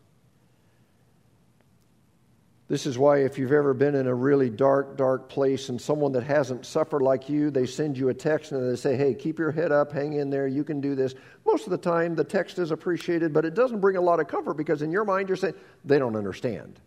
This 2.69 2.85
is 2.85 2.97
why, 2.97 3.19
if 3.19 3.37
you've 3.37 3.53
ever 3.53 3.73
been 3.73 3.95
in 3.95 4.07
a 4.07 4.13
really 4.13 4.49
dark, 4.49 4.97
dark 4.97 5.29
place 5.29 5.69
and 5.69 5.81
someone 5.81 6.11
that 6.13 6.23
hasn't 6.23 6.65
suffered 6.65 7.01
like 7.01 7.29
you, 7.29 7.49
they 7.49 7.65
send 7.65 7.97
you 7.97 8.09
a 8.09 8.13
text 8.13 8.51
and 8.51 8.69
they 8.69 8.75
say, 8.75 8.97
Hey, 8.97 9.13
keep 9.13 9.39
your 9.39 9.51
head 9.51 9.71
up, 9.71 9.93
hang 9.93 10.13
in 10.13 10.29
there, 10.29 10.47
you 10.47 10.65
can 10.65 10.81
do 10.81 10.93
this. 10.93 11.15
Most 11.45 11.65
of 11.65 11.71
the 11.71 11.77
time, 11.77 12.13
the 12.13 12.25
text 12.25 12.59
is 12.59 12.71
appreciated, 12.71 13.31
but 13.31 13.45
it 13.45 13.53
doesn't 13.53 13.79
bring 13.79 13.95
a 13.95 14.01
lot 14.01 14.19
of 14.19 14.27
comfort 14.27 14.55
because 14.55 14.81
in 14.81 14.91
your 14.91 15.05
mind, 15.05 15.29
you're 15.29 15.37
saying, 15.37 15.55
They 15.85 15.97
don't 15.97 16.17
understand. 16.17 16.79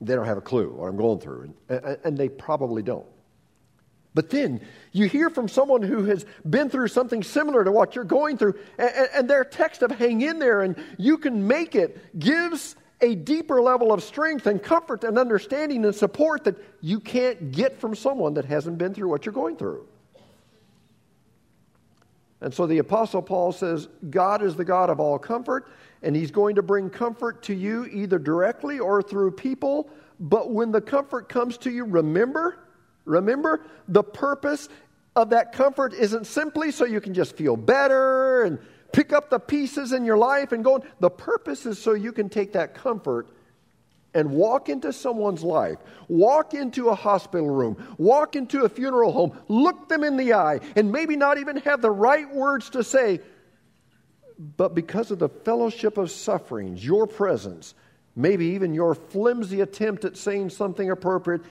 They 0.00 0.14
don't 0.14 0.26
have 0.26 0.38
a 0.38 0.42
clue 0.42 0.70
what 0.70 0.86
I'm 0.86 0.96
going 0.96 1.18
through. 1.18 1.52
And, 1.68 1.98
and 2.04 2.16
they 2.16 2.28
probably 2.28 2.82
don't. 2.82 3.06
But 4.14 4.30
then 4.30 4.60
you 4.92 5.06
hear 5.06 5.30
from 5.30 5.48
someone 5.48 5.82
who 5.82 6.04
has 6.04 6.26
been 6.48 6.68
through 6.68 6.88
something 6.88 7.22
similar 7.22 7.62
to 7.64 7.70
what 7.70 7.94
you're 7.94 8.04
going 8.04 8.38
through, 8.38 8.54
and, 8.76 9.08
and 9.14 9.30
their 9.30 9.44
text 9.44 9.82
of 9.82 9.90
hang 9.92 10.22
in 10.22 10.38
there 10.38 10.62
and 10.62 10.76
you 10.98 11.16
can 11.16 11.46
make 11.46 11.74
it 11.74 12.18
gives 12.18 12.76
a 13.00 13.14
deeper 13.14 13.62
level 13.62 13.92
of 13.92 14.02
strength 14.02 14.46
and 14.46 14.62
comfort 14.62 15.04
and 15.04 15.18
understanding 15.18 15.84
and 15.84 15.94
support 15.94 16.44
that 16.44 16.56
you 16.80 17.00
can't 17.00 17.52
get 17.52 17.80
from 17.80 17.94
someone 17.94 18.34
that 18.34 18.44
hasn't 18.44 18.78
been 18.78 18.92
through 18.92 19.08
what 19.08 19.24
you're 19.24 19.32
going 19.32 19.56
through. 19.56 19.86
And 22.42 22.52
so 22.52 22.66
the 22.66 22.78
Apostle 22.78 23.22
Paul 23.22 23.52
says, 23.52 23.88
God 24.08 24.42
is 24.42 24.56
the 24.56 24.64
God 24.64 24.90
of 24.90 24.98
all 24.98 25.18
comfort, 25.18 25.68
and 26.02 26.16
He's 26.16 26.30
going 26.30 26.56
to 26.56 26.62
bring 26.62 26.88
comfort 26.88 27.42
to 27.44 27.54
you 27.54 27.86
either 27.86 28.18
directly 28.18 28.78
or 28.78 29.02
through 29.02 29.32
people. 29.32 29.90
But 30.18 30.50
when 30.50 30.72
the 30.72 30.80
comfort 30.80 31.28
comes 31.28 31.58
to 31.58 31.70
you, 31.70 31.84
remember, 31.84 32.58
remember, 33.04 33.66
the 33.88 34.02
purpose 34.02 34.68
of 35.16 35.30
that 35.30 35.52
comfort 35.52 35.92
isn't 35.92 36.26
simply 36.26 36.70
so 36.70 36.84
you 36.84 37.00
can 37.00 37.14
just 37.14 37.36
feel 37.36 37.56
better 37.56 38.42
and 38.42 38.58
pick 38.92 39.12
up 39.12 39.30
the 39.30 39.38
pieces 39.38 39.92
in 39.92 40.04
your 40.04 40.18
life 40.18 40.52
and 40.52 40.64
go. 40.64 40.82
The 41.00 41.10
purpose 41.10 41.66
is 41.66 41.78
so 41.78 41.94
you 41.94 42.12
can 42.12 42.28
take 42.28 42.52
that 42.52 42.74
comfort 42.74 43.28
and 44.14 44.30
walk 44.30 44.68
into 44.68 44.92
someone's 44.92 45.42
life, 45.42 45.78
walk 46.08 46.54
into 46.54 46.88
a 46.88 46.94
hospital 46.94 47.48
room, 47.48 47.94
walk 47.98 48.34
into 48.34 48.64
a 48.64 48.68
funeral 48.68 49.12
home, 49.12 49.38
look 49.48 49.88
them 49.88 50.02
in 50.02 50.16
the 50.16 50.34
eye, 50.34 50.60
and 50.74 50.90
maybe 50.90 51.16
not 51.16 51.38
even 51.38 51.56
have 51.58 51.80
the 51.80 51.90
right 51.90 52.32
words 52.34 52.70
to 52.70 52.82
say, 52.82 53.20
but 54.56 54.74
because 54.74 55.10
of 55.10 55.18
the 55.18 55.28
fellowship 55.28 55.96
of 55.96 56.10
sufferings, 56.10 56.84
your 56.84 57.06
presence, 57.06 57.74
maybe 58.16 58.46
even 58.46 58.74
your 58.74 58.94
flimsy 58.94 59.60
attempt 59.60 60.04
at 60.04 60.16
saying 60.16 60.50
something 60.50 60.90
appropriate, 60.90 61.42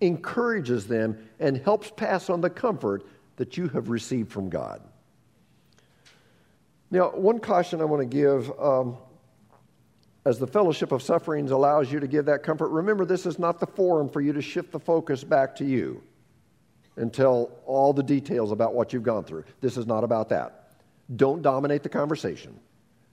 encourages 0.00 0.86
them 0.86 1.18
and 1.40 1.56
helps 1.58 1.90
pass 1.90 2.28
on 2.30 2.40
the 2.40 2.50
comfort 2.50 3.04
that 3.36 3.56
you 3.56 3.68
have 3.68 3.88
received 3.88 4.30
from 4.30 4.48
God. 4.48 4.82
Now, 6.90 7.10
one 7.10 7.40
caution 7.40 7.80
I 7.80 7.84
want 7.84 8.02
to 8.02 8.06
give 8.06 8.50
um, 8.60 8.96
as 10.24 10.38
the 10.38 10.46
fellowship 10.46 10.92
of 10.92 11.02
sufferings 11.02 11.50
allows 11.50 11.90
you 11.90 12.00
to 12.00 12.06
give 12.06 12.24
that 12.26 12.42
comfort, 12.42 12.68
remember 12.68 13.04
this 13.04 13.26
is 13.26 13.38
not 13.38 13.60
the 13.60 13.66
forum 13.66 14.08
for 14.08 14.20
you 14.20 14.32
to 14.32 14.42
shift 14.42 14.72
the 14.72 14.80
focus 14.80 15.22
back 15.22 15.54
to 15.56 15.64
you 15.64 16.02
and 16.96 17.12
tell 17.12 17.50
all 17.64 17.92
the 17.92 18.02
details 18.02 18.50
about 18.50 18.74
what 18.74 18.92
you've 18.92 19.02
gone 19.02 19.22
through. 19.22 19.44
This 19.60 19.76
is 19.76 19.86
not 19.86 20.02
about 20.02 20.28
that. 20.30 20.72
Don't 21.14 21.42
dominate 21.42 21.82
the 21.82 21.88
conversation 21.88 22.58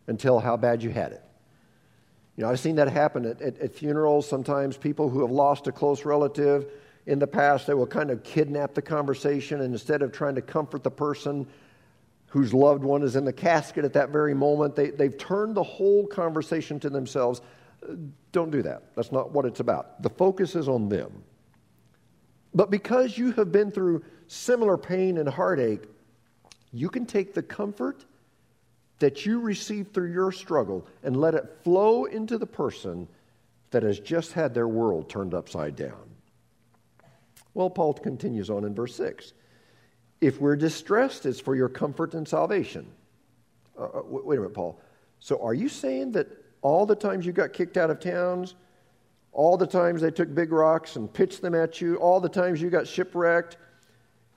and 0.07 0.19
tell 0.19 0.39
how 0.39 0.57
bad 0.57 0.81
you 0.81 0.89
had 0.89 1.11
it. 1.11 1.23
You 2.35 2.43
know, 2.43 2.49
I've 2.49 2.59
seen 2.59 2.75
that 2.77 2.89
happen 2.89 3.25
at, 3.25 3.41
at, 3.41 3.59
at 3.59 3.73
funerals. 3.73 4.27
Sometimes 4.27 4.75
people 4.77 5.09
who 5.09 5.21
have 5.21 5.31
lost 5.31 5.67
a 5.67 5.71
close 5.71 6.03
relative 6.05 6.71
in 7.05 7.19
the 7.19 7.27
past, 7.27 7.67
they 7.67 7.73
will 7.73 7.87
kind 7.87 8.09
of 8.09 8.23
kidnap 8.23 8.73
the 8.73 8.81
conversation 8.81 9.61
and 9.61 9.73
instead 9.73 10.01
of 10.01 10.11
trying 10.11 10.35
to 10.35 10.41
comfort 10.41 10.83
the 10.83 10.91
person, 10.91 11.45
whose 12.27 12.51
loved 12.51 12.83
one 12.83 13.03
is 13.03 13.15
in 13.15 13.25
the 13.25 13.33
casket 13.33 13.85
at 13.85 13.93
that 13.93 14.09
very 14.09 14.33
moment. 14.33 14.75
They, 14.75 14.89
they've 14.89 15.15
turned 15.15 15.53
the 15.53 15.63
whole 15.63 16.07
conversation 16.07 16.79
to 16.79 16.89
themselves. 16.89 17.41
Don't 18.31 18.49
do 18.49 18.63
that. 18.63 18.95
That's 18.95 19.11
not 19.11 19.31
what 19.31 19.45
it's 19.45 19.59
about. 19.59 20.01
The 20.01 20.09
focus 20.09 20.55
is 20.55 20.67
on 20.67 20.89
them. 20.89 21.23
But 22.55 22.71
because 22.71 23.17
you 23.17 23.33
have 23.33 23.51
been 23.51 23.69
through 23.69 24.03
similar 24.27 24.77
pain 24.77 25.19
and 25.19 25.29
heartache, 25.29 25.83
you 26.71 26.89
can 26.89 27.05
take 27.05 27.35
the 27.35 27.43
comfort 27.43 28.05
that 29.03 29.25
you 29.25 29.41
received 29.41 29.93
through 29.93 30.13
your 30.13 30.31
struggle 30.31 30.87
and 31.03 31.17
let 31.17 31.33
it 31.33 31.57
flow 31.61 32.05
into 32.05 32.37
the 32.37 32.45
person 32.45 33.05
that 33.71 33.83
has 33.83 33.99
just 33.99 34.31
had 34.31 34.53
their 34.53 34.69
world 34.69 35.09
turned 35.09 35.33
upside 35.33 35.75
down. 35.75 36.09
Well, 37.53 37.69
Paul 37.69 37.95
continues 37.95 38.49
on 38.49 38.63
in 38.63 38.73
verse 38.73 38.95
6. 38.95 39.33
If 40.21 40.39
we're 40.39 40.55
distressed, 40.55 41.25
it's 41.25 41.41
for 41.41 41.53
your 41.53 41.67
comfort 41.67 42.13
and 42.13 42.25
salvation. 42.25 42.87
Uh, 43.77 43.83
uh 43.83 44.01
wait 44.05 44.37
a 44.37 44.39
minute, 44.39 44.53
Paul. 44.53 44.79
So 45.19 45.37
are 45.43 45.53
you 45.53 45.67
saying 45.67 46.13
that 46.13 46.29
all 46.61 46.85
the 46.85 46.95
times 46.95 47.25
you 47.25 47.33
got 47.33 47.51
kicked 47.51 47.75
out 47.75 47.89
of 47.89 47.99
towns, 47.99 48.55
all 49.33 49.57
the 49.57 49.67
times 49.67 49.99
they 49.99 50.11
took 50.11 50.33
big 50.33 50.53
rocks 50.53 50.95
and 50.95 51.13
pitched 51.13 51.41
them 51.41 51.55
at 51.55 51.81
you, 51.81 51.97
all 51.97 52.21
the 52.21 52.29
times 52.29 52.61
you 52.61 52.69
got 52.69 52.87
shipwrecked, 52.87 53.57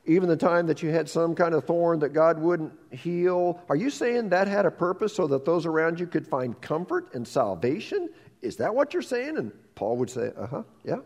even 0.06 0.28
the 0.28 0.36
time 0.36 0.66
that 0.66 0.82
you 0.82 0.90
had 0.90 1.08
some 1.08 1.34
kind 1.34 1.54
of 1.54 1.64
thorn 1.64 1.98
that 2.00 2.10
God 2.10 2.38
wouldn't 2.38 2.72
heal, 2.90 3.60
are 3.68 3.76
you 3.76 3.90
saying 3.90 4.28
that 4.28 4.46
had 4.46 4.64
a 4.64 4.70
purpose 4.70 5.14
so 5.14 5.26
that 5.26 5.44
those 5.44 5.66
around 5.66 5.98
you 5.98 6.06
could 6.06 6.26
find 6.26 6.60
comfort 6.60 7.12
and 7.14 7.26
salvation? 7.26 8.08
Is 8.40 8.56
that 8.56 8.74
what 8.74 8.92
you're 8.92 9.02
saying? 9.02 9.36
And 9.36 9.52
Paul 9.74 9.96
would 9.96 10.10
say, 10.10 10.32
uh 10.36 10.46
huh, 10.46 10.62
yeah. 10.84 10.98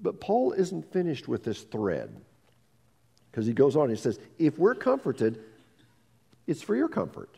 But 0.00 0.20
Paul 0.20 0.52
isn't 0.52 0.92
finished 0.92 1.26
with 1.26 1.42
this 1.42 1.62
thread. 1.62 2.14
Because 3.30 3.46
he 3.46 3.52
goes 3.52 3.76
on, 3.76 3.90
he 3.90 3.96
says, 3.96 4.18
if 4.38 4.58
we're 4.58 4.74
comforted, 4.74 5.40
it's 6.46 6.62
for 6.62 6.76
your 6.76 6.88
comfort. 6.88 7.30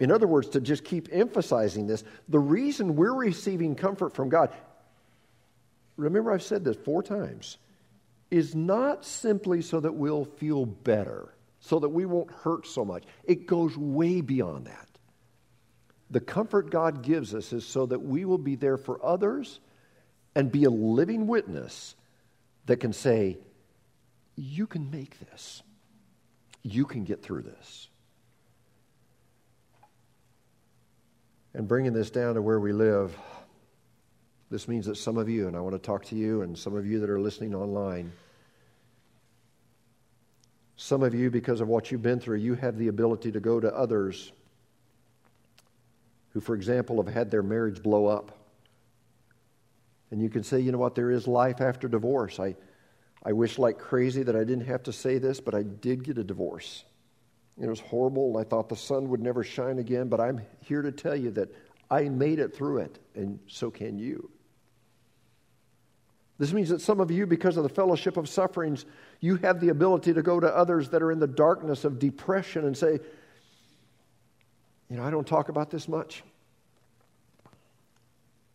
In 0.00 0.12
other 0.12 0.26
words, 0.26 0.48
to 0.50 0.60
just 0.60 0.84
keep 0.84 1.08
emphasizing 1.12 1.86
this, 1.86 2.04
the 2.28 2.38
reason 2.38 2.94
we're 2.94 3.14
receiving 3.14 3.74
comfort 3.74 4.14
from 4.14 4.28
God, 4.28 4.52
remember 5.96 6.32
I've 6.32 6.42
said 6.42 6.64
this 6.64 6.76
four 6.76 7.02
times, 7.02 7.58
is 8.30 8.54
not 8.54 9.04
simply 9.04 9.62
so 9.62 9.80
that 9.80 9.94
we'll 9.94 10.24
feel 10.24 10.66
better, 10.66 11.34
so 11.60 11.78
that 11.78 11.88
we 11.88 12.04
won't 12.04 12.30
hurt 12.30 12.66
so 12.66 12.84
much. 12.84 13.04
It 13.24 13.46
goes 13.46 13.76
way 13.76 14.20
beyond 14.20 14.66
that. 14.66 14.88
The 16.10 16.20
comfort 16.20 16.70
God 16.70 17.02
gives 17.02 17.34
us 17.34 17.52
is 17.52 17.66
so 17.66 17.86
that 17.86 18.00
we 18.00 18.24
will 18.24 18.38
be 18.38 18.54
there 18.54 18.78
for 18.78 19.04
others 19.04 19.60
and 20.34 20.50
be 20.50 20.64
a 20.64 20.70
living 20.70 21.26
witness 21.26 21.94
that 22.66 22.78
can 22.78 22.92
say, 22.92 23.38
you 24.36 24.66
can 24.66 24.90
make 24.90 25.18
this. 25.18 25.62
You 26.62 26.84
can 26.84 27.04
get 27.04 27.22
through 27.22 27.42
this. 27.42 27.88
And 31.54 31.66
bringing 31.66 31.92
this 31.92 32.10
down 32.10 32.34
to 32.34 32.42
where 32.42 32.60
we 32.60 32.72
live, 32.72 33.16
this 34.50 34.66
means 34.66 34.86
that 34.86 34.96
some 34.96 35.18
of 35.18 35.28
you, 35.28 35.46
and 35.46 35.56
I 35.56 35.60
want 35.60 35.74
to 35.74 35.78
talk 35.78 36.04
to 36.06 36.16
you, 36.16 36.42
and 36.42 36.56
some 36.56 36.74
of 36.74 36.86
you 36.86 37.00
that 37.00 37.10
are 37.10 37.20
listening 37.20 37.54
online, 37.54 38.12
some 40.76 41.02
of 41.02 41.14
you, 41.14 41.30
because 41.30 41.60
of 41.60 41.68
what 41.68 41.90
you've 41.90 42.02
been 42.02 42.20
through, 42.20 42.38
you 42.38 42.54
have 42.54 42.78
the 42.78 42.88
ability 42.88 43.32
to 43.32 43.40
go 43.40 43.60
to 43.60 43.74
others 43.74 44.32
who, 46.30 46.40
for 46.40 46.54
example, 46.54 47.02
have 47.02 47.12
had 47.12 47.30
their 47.30 47.42
marriage 47.42 47.82
blow 47.82 48.06
up. 48.06 48.38
And 50.10 50.22
you 50.22 50.30
can 50.30 50.42
say, 50.42 50.60
you 50.60 50.72
know 50.72 50.78
what, 50.78 50.94
there 50.94 51.10
is 51.10 51.26
life 51.26 51.60
after 51.60 51.88
divorce. 51.88 52.38
I, 52.40 52.54
I 53.24 53.32
wish 53.32 53.58
like 53.58 53.78
crazy 53.78 54.22
that 54.22 54.36
I 54.36 54.44
didn't 54.44 54.66
have 54.66 54.82
to 54.84 54.92
say 54.92 55.18
this, 55.18 55.40
but 55.40 55.54
I 55.54 55.62
did 55.62 56.04
get 56.04 56.16
a 56.16 56.24
divorce. 56.24 56.84
It 57.60 57.68
was 57.68 57.80
horrible. 57.80 58.36
I 58.38 58.44
thought 58.44 58.68
the 58.68 58.76
sun 58.76 59.08
would 59.08 59.20
never 59.20 59.42
shine 59.42 59.78
again, 59.78 60.08
but 60.08 60.20
I'm 60.20 60.40
here 60.60 60.80
to 60.80 60.92
tell 60.92 61.16
you 61.16 61.32
that 61.32 61.52
I 61.90 62.08
made 62.08 62.38
it 62.38 62.54
through 62.54 62.78
it, 62.78 62.98
and 63.14 63.38
so 63.48 63.70
can 63.70 63.98
you. 63.98 64.30
This 66.38 66.52
means 66.52 66.68
that 66.68 66.80
some 66.80 67.00
of 67.00 67.10
you, 67.10 67.26
because 67.26 67.56
of 67.56 67.64
the 67.64 67.68
fellowship 67.68 68.16
of 68.16 68.28
sufferings, 68.28 68.84
you 69.20 69.36
have 69.38 69.60
the 69.60 69.70
ability 69.70 70.14
to 70.14 70.22
go 70.22 70.38
to 70.38 70.46
others 70.46 70.88
that 70.90 71.02
are 71.02 71.10
in 71.10 71.18
the 71.18 71.26
darkness 71.26 71.84
of 71.84 71.98
depression 71.98 72.64
and 72.64 72.76
say, 72.76 73.00
You 74.88 74.96
know, 74.96 75.02
I 75.02 75.10
don't 75.10 75.26
talk 75.26 75.48
about 75.48 75.70
this 75.70 75.88
much, 75.88 76.22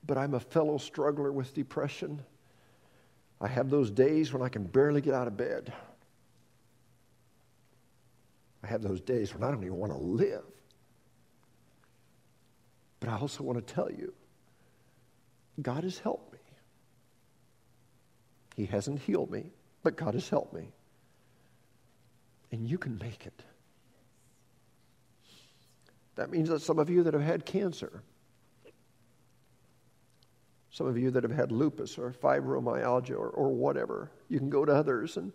but 0.05 0.17
I'm 0.17 0.33
a 0.33 0.39
fellow 0.39 0.77
struggler 0.77 1.31
with 1.31 1.53
depression. 1.53 2.21
I 3.41 3.47
have 3.47 3.69
those 3.69 3.91
days 3.91 4.31
when 4.31 4.41
I 4.41 4.47
can 4.47 4.63
barely 4.63 5.01
get 5.01 5.13
out 5.13 5.27
of 5.27 5.35
bed. 5.35 5.73
I 8.63 8.67
have 8.67 8.81
those 8.81 9.01
days 9.01 9.33
when 9.33 9.43
I 9.43 9.51
don't 9.51 9.61
even 9.61 9.75
want 9.75 9.91
to 9.91 9.97
live. 9.97 10.43
But 13.01 13.09
I 13.09 13.17
also 13.17 13.43
want 13.43 13.65
to 13.65 13.73
tell 13.73 13.91
you 13.91 14.13
God 15.61 15.83
helped 15.99 16.31
me. 16.31 16.32
He 18.55 18.65
hasn't 18.65 19.01
healed 19.01 19.31
me, 19.31 19.51
but 19.81 19.95
God 19.95 20.13
has 20.13 20.29
helped 20.29 20.53
me. 20.53 20.69
And 22.51 22.67
you 22.67 22.77
can 22.77 22.97
make 22.99 23.25
it. 23.25 23.43
That 26.15 26.29
means 26.29 26.49
that 26.49 26.61
some 26.61 26.77
of 26.77 26.89
you 26.89 27.03
that 27.03 27.13
have 27.13 27.23
had 27.23 27.45
cancer, 27.45 28.03
some 30.69 30.87
of 30.87 30.97
you 30.97 31.09
that 31.11 31.23
have 31.23 31.31
had 31.31 31.51
lupus 31.51 31.97
or 31.97 32.11
fibromyalgia 32.11 33.11
or, 33.11 33.29
or 33.29 33.49
whatever, 33.49 34.11
you 34.29 34.37
can 34.37 34.49
go 34.49 34.65
to 34.65 34.71
others 34.71 35.17
and 35.17 35.31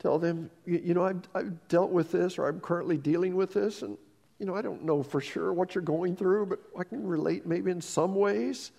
tell 0.00 0.18
them, 0.18 0.50
you, 0.66 0.80
you 0.84 0.94
know, 0.94 1.04
I've, 1.04 1.22
I've 1.34 1.68
dealt 1.68 1.90
with 1.90 2.10
this 2.10 2.38
or 2.38 2.48
I'm 2.48 2.60
currently 2.60 2.96
dealing 2.96 3.36
with 3.36 3.52
this, 3.52 3.82
and, 3.82 3.96
you 4.38 4.46
know, 4.46 4.54
I 4.54 4.62
don't 4.62 4.84
know 4.84 5.02
for 5.02 5.20
sure 5.20 5.52
what 5.52 5.74
you're 5.74 5.82
going 5.82 6.16
through, 6.16 6.46
but 6.46 6.60
I 6.78 6.84
can 6.84 7.06
relate 7.06 7.46
maybe 7.46 7.70
in 7.70 7.80
some 7.80 8.14
ways. 8.14 8.72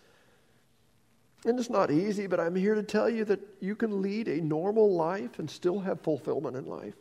And 1.46 1.58
it's 1.58 1.70
not 1.70 1.90
easy, 1.90 2.28
but 2.28 2.40
I'm 2.40 2.56
here 2.56 2.76
to 2.76 2.84
tell 2.84 3.10
you 3.10 3.24
that 3.26 3.40
you 3.62 3.76
can 3.76 4.02
lead 4.02 4.28
a 4.28 4.42
normal 4.42 4.94
life 4.94 5.40
and 5.40 5.50
still 5.50 5.80
have 5.80 6.02
fulfillment 6.02 6.58
in 6.58 6.66
life. 6.66 6.96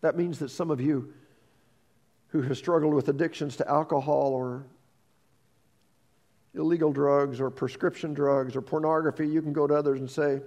That 0.00 0.16
means 0.16 0.38
that 0.38 0.50
some 0.50 0.70
of 0.70 0.80
you 0.80 1.12
who 2.28 2.42
have 2.42 2.56
struggled 2.56 2.94
with 2.94 3.08
addictions 3.08 3.56
to 3.56 3.68
alcohol 3.68 4.32
or 4.32 4.64
illegal 6.54 6.92
drugs 6.92 7.40
or 7.40 7.50
prescription 7.50 8.14
drugs 8.14 8.56
or 8.56 8.62
pornography, 8.62 9.26
you 9.28 9.42
can 9.42 9.52
go 9.52 9.66
to 9.66 9.74
others 9.74 10.00
and 10.00 10.10
say, 10.10 10.40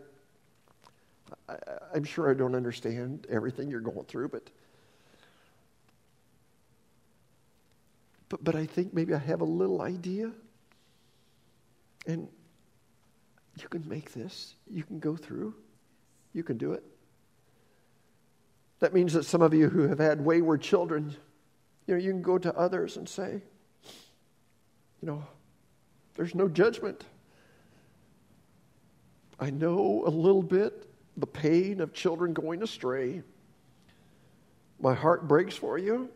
I, 1.47 1.55
am 1.95 2.03
sure 2.03 2.29
I 2.29 2.33
don't 2.33 2.55
understand 2.55 3.27
everything 3.29 3.69
you're 3.69 3.81
going 3.81 4.05
through, 4.05 4.29
but, 4.29 4.49
but, 8.29 8.43
but 8.43 8.55
I 8.55 8.65
think 8.65 8.93
maybe 8.93 9.13
I 9.13 9.19
have 9.19 9.41
a 9.41 9.45
little 9.45 9.81
idea. 9.81 10.31
And 12.07 12.27
you 13.61 13.67
can 13.67 13.87
make 13.87 14.13
this, 14.13 14.55
you 14.69 14.83
can 14.83 14.99
go 14.99 15.15
through, 15.15 15.53
you 16.33 16.41
can 16.43 16.57
do 16.57 16.73
it. 16.73 16.83
That 18.79 18.93
means 18.93 19.13
that 19.13 19.23
some 19.23 19.41
of 19.41 19.53
you 19.53 19.69
who 19.69 19.87
have 19.87 19.99
had 19.99 20.23
wayward 20.23 20.61
children, 20.61 21.15
you 21.85 21.95
know, 21.95 21.99
you 21.99 22.11
can 22.11 22.21
go 22.21 22.37
to 22.37 22.55
others 22.55 22.97
and 22.97 23.09
say, 23.09 23.41
you 25.01 25.07
know, 25.07 25.23
there's 26.15 26.33
no 26.33 26.47
judgment. 26.47 27.03
I 29.39 29.49
know 29.49 30.03
a 30.05 30.09
little 30.09 30.41
bit 30.43 30.89
the 31.17 31.27
pain 31.27 31.81
of 31.81 31.93
children 31.93 32.33
going 32.33 32.63
astray. 32.63 33.23
My 34.79 34.93
heart 34.93 35.27
breaks 35.27 35.55
for 35.55 35.77
you. 35.77 36.09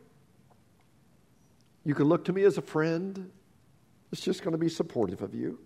You 1.84 1.96
can 1.96 2.06
look 2.06 2.26
to 2.26 2.34
me 2.34 2.44
as 2.44 2.58
a 2.58 2.62
friend. 2.62 3.32
It's 4.12 4.22
just 4.22 4.44
going 4.44 4.52
to 4.52 4.58
be 4.60 4.70
supportive 4.70 5.22
of 5.24 5.34
you. 5.34 5.60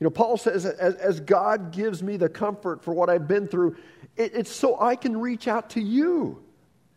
You 0.00 0.04
know, 0.04 0.10
Paul 0.10 0.36
says, 0.36 0.64
as, 0.64 0.94
as 0.94 1.20
God 1.20 1.72
gives 1.72 2.02
me 2.02 2.16
the 2.16 2.28
comfort 2.28 2.82
for 2.84 2.94
what 2.94 3.10
I've 3.10 3.26
been 3.26 3.48
through, 3.48 3.76
it, 4.16 4.32
it's 4.34 4.52
so 4.52 4.80
I 4.80 4.94
can 4.94 5.20
reach 5.20 5.48
out 5.48 5.70
to 5.70 5.80
you 5.80 6.42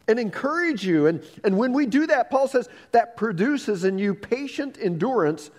and 0.07 0.19
encourage 0.19 0.85
you. 0.85 1.07
And, 1.07 1.23
and 1.43 1.57
when 1.57 1.73
we 1.73 1.87
do 1.87 2.07
that, 2.07 2.29
Paul 2.29 2.47
says, 2.47 2.69
that 2.91 3.17
produces 3.17 3.85
in 3.85 3.97
you 3.97 4.13
patient 4.13 4.77
endurance 4.79 5.49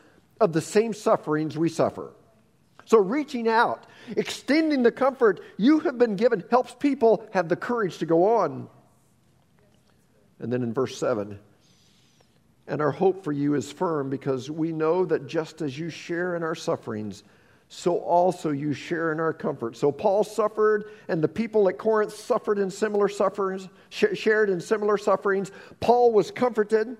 of 0.41 0.53
the 0.53 0.61
same 0.61 0.95
sufferings 0.95 1.59
we 1.59 1.69
suffer. 1.69 2.13
So, 2.85 2.99
reaching 2.99 3.49
out, 3.49 3.87
extending 4.17 4.83
the 4.83 4.91
comfort 4.91 5.41
you 5.57 5.81
have 5.81 5.99
been 5.99 6.17
given, 6.17 6.43
helps 6.51 6.75
people 6.75 7.25
have 7.33 7.49
the 7.49 7.57
courage 7.57 7.99
to 7.99 8.07
go 8.07 8.39
on. 8.39 8.69
And 10.41 10.53
then 10.53 10.65
in 10.65 10.75
verse 10.75 10.99
7, 10.99 11.39
and 12.67 12.81
our 12.81 12.91
hope 12.91 13.25
for 13.25 13.33
you 13.33 13.55
is 13.55 13.73
firm 13.73 14.09
because 14.09 14.51
we 14.51 14.73
know 14.73 15.05
that 15.05 15.27
just 15.27 15.63
as 15.63 15.79
you 15.79 15.91
share 15.91 16.37
in 16.37 16.43
our 16.43 16.55
sufferings, 16.55 17.25
so 17.69 17.99
also 17.99 18.51
you 18.51 18.73
share 18.73 19.13
in 19.13 19.21
our 19.21 19.33
comfort. 19.33 19.77
So 19.77 19.91
Paul 19.91 20.25
suffered, 20.25 20.91
and 21.09 21.23
the 21.23 21.29
people 21.29 21.69
at 21.69 21.79
Corinth 21.79 22.13
suffered 22.13 22.59
in 22.59 22.71
similar 22.71 23.09
sufferings, 23.09 23.69
shared 23.91 24.51
in 24.51 24.61
similar 24.61 24.99
sufferings. 24.99 25.51
Paul 25.81 26.13
was 26.13 26.31
comforted, 26.31 26.97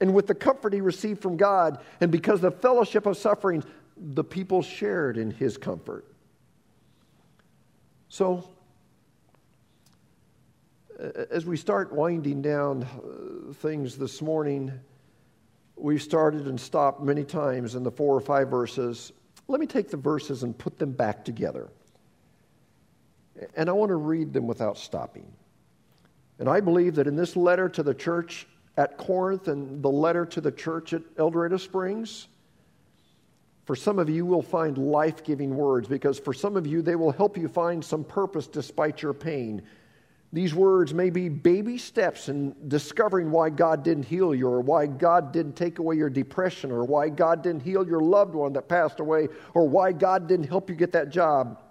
and 0.00 0.14
with 0.14 0.26
the 0.26 0.34
comfort 0.34 0.72
he 0.72 0.80
received 0.80 1.20
from 1.20 1.36
God, 1.36 1.78
and 2.00 2.10
because 2.10 2.42
of 2.42 2.52
the 2.52 2.58
fellowship 2.58 3.06
of 3.06 3.16
sufferings, 3.16 3.64
the 3.96 4.24
people 4.24 4.62
shared 4.62 5.18
in 5.18 5.30
his 5.30 5.56
comfort. 5.56 6.04
So, 8.08 8.48
as 11.30 11.44
we 11.44 11.56
start 11.56 11.92
winding 11.92 12.40
down 12.40 12.84
uh, 12.84 13.52
things 13.54 13.98
this 13.98 14.22
morning, 14.22 14.72
We've 15.76 16.02
started 16.02 16.46
and 16.46 16.58
stopped 16.58 17.02
many 17.02 17.24
times 17.24 17.74
in 17.74 17.82
the 17.82 17.90
four 17.90 18.14
or 18.16 18.20
five 18.20 18.48
verses. 18.48 19.12
Let 19.48 19.60
me 19.60 19.66
take 19.66 19.90
the 19.90 19.96
verses 19.96 20.42
and 20.42 20.56
put 20.56 20.78
them 20.78 20.92
back 20.92 21.24
together. 21.24 21.68
And 23.56 23.68
I 23.68 23.72
want 23.72 23.90
to 23.90 23.96
read 23.96 24.32
them 24.32 24.46
without 24.46 24.78
stopping. 24.78 25.26
And 26.38 26.48
I 26.48 26.60
believe 26.60 26.94
that 26.96 27.06
in 27.06 27.16
this 27.16 27.36
letter 27.36 27.68
to 27.68 27.82
the 27.82 27.94
church 27.94 28.46
at 28.76 28.96
Corinth 28.98 29.48
and 29.48 29.82
the 29.82 29.90
letter 29.90 30.24
to 30.26 30.40
the 30.40 30.52
church 30.52 30.92
at 30.92 31.02
El 31.18 31.30
Dorado 31.30 31.56
Springs, 31.56 32.28
for 33.64 33.76
some 33.76 33.98
of 33.98 34.10
you 34.10 34.26
will 34.26 34.42
find 34.42 34.76
life 34.76 35.24
giving 35.24 35.54
words 35.54 35.88
because 35.88 36.18
for 36.18 36.34
some 36.34 36.56
of 36.56 36.66
you 36.66 36.82
they 36.82 36.96
will 36.96 37.12
help 37.12 37.36
you 37.36 37.48
find 37.48 37.84
some 37.84 38.04
purpose 38.04 38.46
despite 38.46 39.00
your 39.00 39.14
pain. 39.14 39.62
These 40.34 40.52
words 40.52 40.92
may 40.92 41.10
be 41.10 41.28
baby 41.28 41.78
steps 41.78 42.28
in 42.28 42.56
discovering 42.66 43.30
why 43.30 43.50
God 43.50 43.84
didn't 43.84 44.06
heal 44.06 44.34
you, 44.34 44.48
or 44.48 44.60
why 44.60 44.86
God 44.86 45.30
didn't 45.30 45.54
take 45.54 45.78
away 45.78 45.94
your 45.94 46.10
depression, 46.10 46.72
or 46.72 46.82
why 46.82 47.08
God 47.08 47.44
didn't 47.44 47.62
heal 47.62 47.86
your 47.86 48.00
loved 48.00 48.34
one 48.34 48.52
that 48.54 48.68
passed 48.68 48.98
away, 48.98 49.28
or 49.54 49.68
why 49.68 49.92
God 49.92 50.26
didn't 50.26 50.48
help 50.48 50.68
you 50.68 50.74
get 50.74 50.90
that 50.90 51.10
job. 51.10 51.62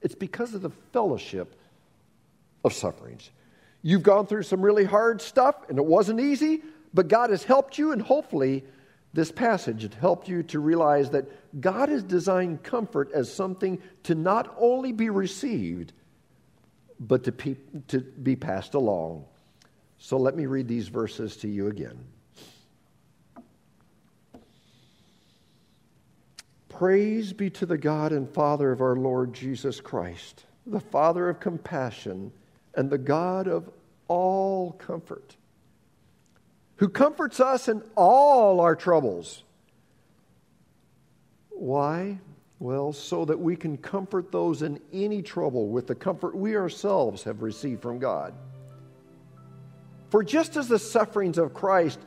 It's 0.00 0.14
because 0.14 0.54
of 0.54 0.62
the 0.62 0.70
fellowship 0.94 1.54
of 2.64 2.72
sufferings. 2.72 3.30
You've 3.82 4.04
gone 4.04 4.26
through 4.26 4.44
some 4.44 4.62
really 4.62 4.84
hard 4.84 5.20
stuff, 5.20 5.68
and 5.68 5.76
it 5.76 5.84
wasn't 5.84 6.18
easy, 6.18 6.62
but 6.94 7.08
God 7.08 7.28
has 7.28 7.44
helped 7.44 7.76
you, 7.76 7.92
and 7.92 8.00
hopefully, 8.00 8.64
this 9.12 9.30
passage 9.30 9.82
has 9.82 9.92
helped 9.92 10.28
you 10.28 10.42
to 10.44 10.60
realize 10.60 11.10
that 11.10 11.60
God 11.60 11.90
has 11.90 12.04
designed 12.04 12.62
comfort 12.62 13.12
as 13.12 13.30
something 13.30 13.82
to 14.04 14.14
not 14.14 14.54
only 14.58 14.92
be 14.92 15.10
received 15.10 15.92
but 17.00 17.24
to, 17.24 17.32
pe- 17.32 17.56
to 17.88 18.00
be 18.00 18.36
passed 18.36 18.74
along. 18.74 19.24
So 19.98 20.18
let 20.18 20.36
me 20.36 20.46
read 20.46 20.68
these 20.68 20.88
verses 20.88 21.36
to 21.38 21.48
you 21.48 21.68
again. 21.68 21.98
Praise 26.68 27.32
be 27.32 27.50
to 27.50 27.66
the 27.66 27.76
God 27.76 28.12
and 28.12 28.28
Father 28.28 28.72
of 28.72 28.80
our 28.80 28.96
Lord 28.96 29.34
Jesus 29.34 29.80
Christ, 29.80 30.44
the 30.66 30.80
Father 30.80 31.28
of 31.28 31.40
compassion 31.40 32.32
and 32.74 32.88
the 32.88 32.98
God 32.98 33.48
of 33.48 33.68
all 34.08 34.72
comfort, 34.72 35.36
who 36.76 36.88
comforts 36.88 37.38
us 37.40 37.68
in 37.68 37.82
all 37.96 38.60
our 38.60 38.74
troubles. 38.74 39.42
Why? 41.50 42.18
Well, 42.60 42.92
so 42.92 43.24
that 43.24 43.40
we 43.40 43.56
can 43.56 43.78
comfort 43.78 44.30
those 44.30 44.60
in 44.60 44.80
any 44.92 45.22
trouble 45.22 45.68
with 45.68 45.86
the 45.86 45.94
comfort 45.94 46.36
we 46.36 46.56
ourselves 46.56 47.24
have 47.24 47.40
received 47.40 47.80
from 47.80 47.98
God. 47.98 48.34
For 50.10 50.22
just 50.22 50.58
as 50.58 50.68
the 50.68 50.78
sufferings 50.78 51.38
of 51.38 51.54
Christ 51.54 51.98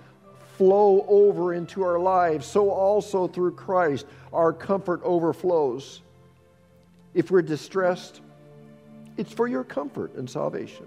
flow 0.58 1.06
over 1.08 1.56
into 1.56 1.84
our 1.84 1.98
lives, 1.98 2.46
so 2.46 2.70
also 2.70 3.28
through 3.28 3.56
Christ 3.56 4.06
our 4.32 4.54
comfort 4.54 5.02
overflows. 5.04 6.02
If 7.16 7.32
we're 7.32 7.42
distressed, 7.42 8.22
it's 9.18 9.34
for 9.34 9.48
your 9.48 9.64
comfort 9.64 10.14
and 10.14 10.30
salvation. 10.30 10.86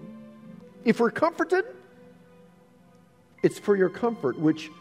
If 0.85 1.01
we're 1.01 1.11
comforted, 1.11 1.65
it's 3.43 3.59
for 3.59 3.75
your 3.75 3.89
comfort, 3.89 4.39
which 4.39 4.71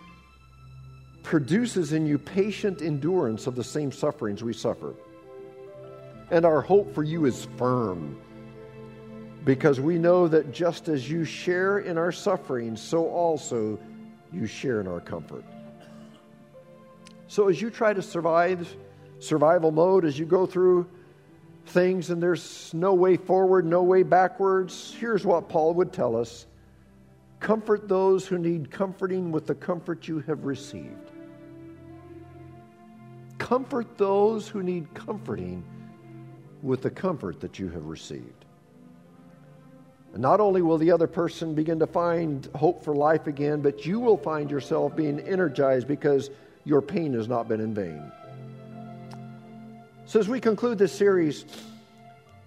produces 1.27 1.93
in 1.93 2.07
you 2.07 2.19
patient 2.19 2.81
endurance 2.81 3.49
of 3.49 3.57
the 3.57 3.65
same 3.65 3.91
sufferings 3.91 4.45
we 4.45 4.53
suffer. 4.53 4.95
And 6.31 6.45
our 6.45 6.61
hope 6.61 6.95
for 6.95 7.03
you 7.03 7.25
is 7.25 7.49
firm 7.57 8.17
because 9.45 9.81
we 9.81 9.99
know 9.99 10.29
that 10.29 10.53
just 10.53 10.89
as 10.89 11.11
you 11.11 11.25
share 11.25 11.81
in 11.81 11.99
our 11.99 12.13
sufferings, 12.13 12.81
so 12.81 13.09
also 13.09 13.77
you 14.33 14.47
share 14.47 14.81
in 14.81 14.87
our 14.87 15.01
comfort. 15.01 15.45
So 17.27 17.49
as 17.49 17.61
you 17.61 17.71
try 17.71 17.93
to 17.93 18.03
survive 18.03 18.77
survival 19.19 19.73
mode, 19.73 20.05
as 20.05 20.17
you 20.17 20.27
go 20.27 20.47
through 20.47 20.89
things 21.67 22.11
and 22.11 22.23
there's 22.23 22.73
no 22.73 22.95
way 22.95 23.17
forward, 23.17 23.67
no 23.67 23.83
way 23.83 24.05
backwards, 24.05 24.95
here's 24.97 25.27
what 25.27 25.49
Paul 25.49 25.75
would 25.75 25.93
tell 25.93 26.15
us 26.15 26.47
Comfort 27.41 27.89
those 27.89 28.27
who 28.27 28.39
need 28.39 28.71
comforting 28.71 29.31
with 29.31 29.47
the 29.47 29.55
comfort 29.55 30.09
you 30.09 30.21
have 30.21 30.45
received. 30.45 31.06
Comfort 33.47 33.97
those 33.97 34.49
who 34.49 34.61
need 34.61 34.93
comforting 34.93 35.63
with 36.63 36.83
the 36.83 36.91
comfort 36.91 37.39
that 37.39 37.61
you 37.61 37.69
have 37.69 37.85
received. 37.85 38.45
And 40.13 40.21
not 40.21 40.41
only 40.41 40.63
will 40.63 40.79
the 40.79 40.91
other 40.91 41.07
person 41.07 41.55
begin 41.55 41.79
to 41.79 41.87
find 41.87 42.45
hope 42.57 42.83
for 42.83 42.93
life 42.93 43.29
again, 43.29 43.61
but 43.61 43.87
you 43.87 44.01
will 44.01 44.17
find 44.17 44.51
yourself 44.51 44.97
being 44.97 45.21
energized 45.21 45.87
because 45.87 46.29
your 46.65 46.83
pain 46.83 47.13
has 47.15 47.29
not 47.29 47.47
been 47.47 47.61
in 47.61 47.73
vain. 47.73 48.11
So, 50.07 50.19
as 50.19 50.29
we 50.29 50.41
conclude 50.41 50.77
this 50.77 50.93
series, 50.93 51.45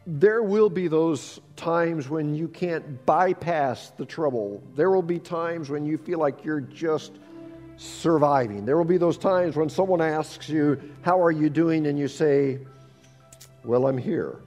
there 0.05 0.43
will 0.43 0.69
be 0.69 0.89
those 0.89 1.39
times 1.55 2.09
when 2.09 2.35
you 2.35 2.49
can't 2.49 3.05
bypass 3.05 3.91
the 3.91 4.05
trouble. 4.05 4.61
There 4.75 4.91
will 4.91 5.01
be 5.01 5.19
times 5.19 5.69
when 5.69 5.85
you 5.85 5.97
feel 5.97 6.19
like 6.19 6.43
you're 6.43 6.59
just 6.59 7.13
surviving. 7.79 8.65
There 8.65 8.77
will 8.77 8.83
be 8.83 8.97
those 8.97 9.17
times 9.17 9.55
when 9.55 9.69
someone 9.69 10.01
asks 10.01 10.49
you, 10.49 10.79
How 11.01 11.23
are 11.23 11.31
you 11.31 11.49
doing? 11.49 11.87
and 11.87 11.97
you 11.97 12.09
say, 12.09 12.59
Well, 13.63 13.87
I'm 13.87 13.97
here. 13.97 14.37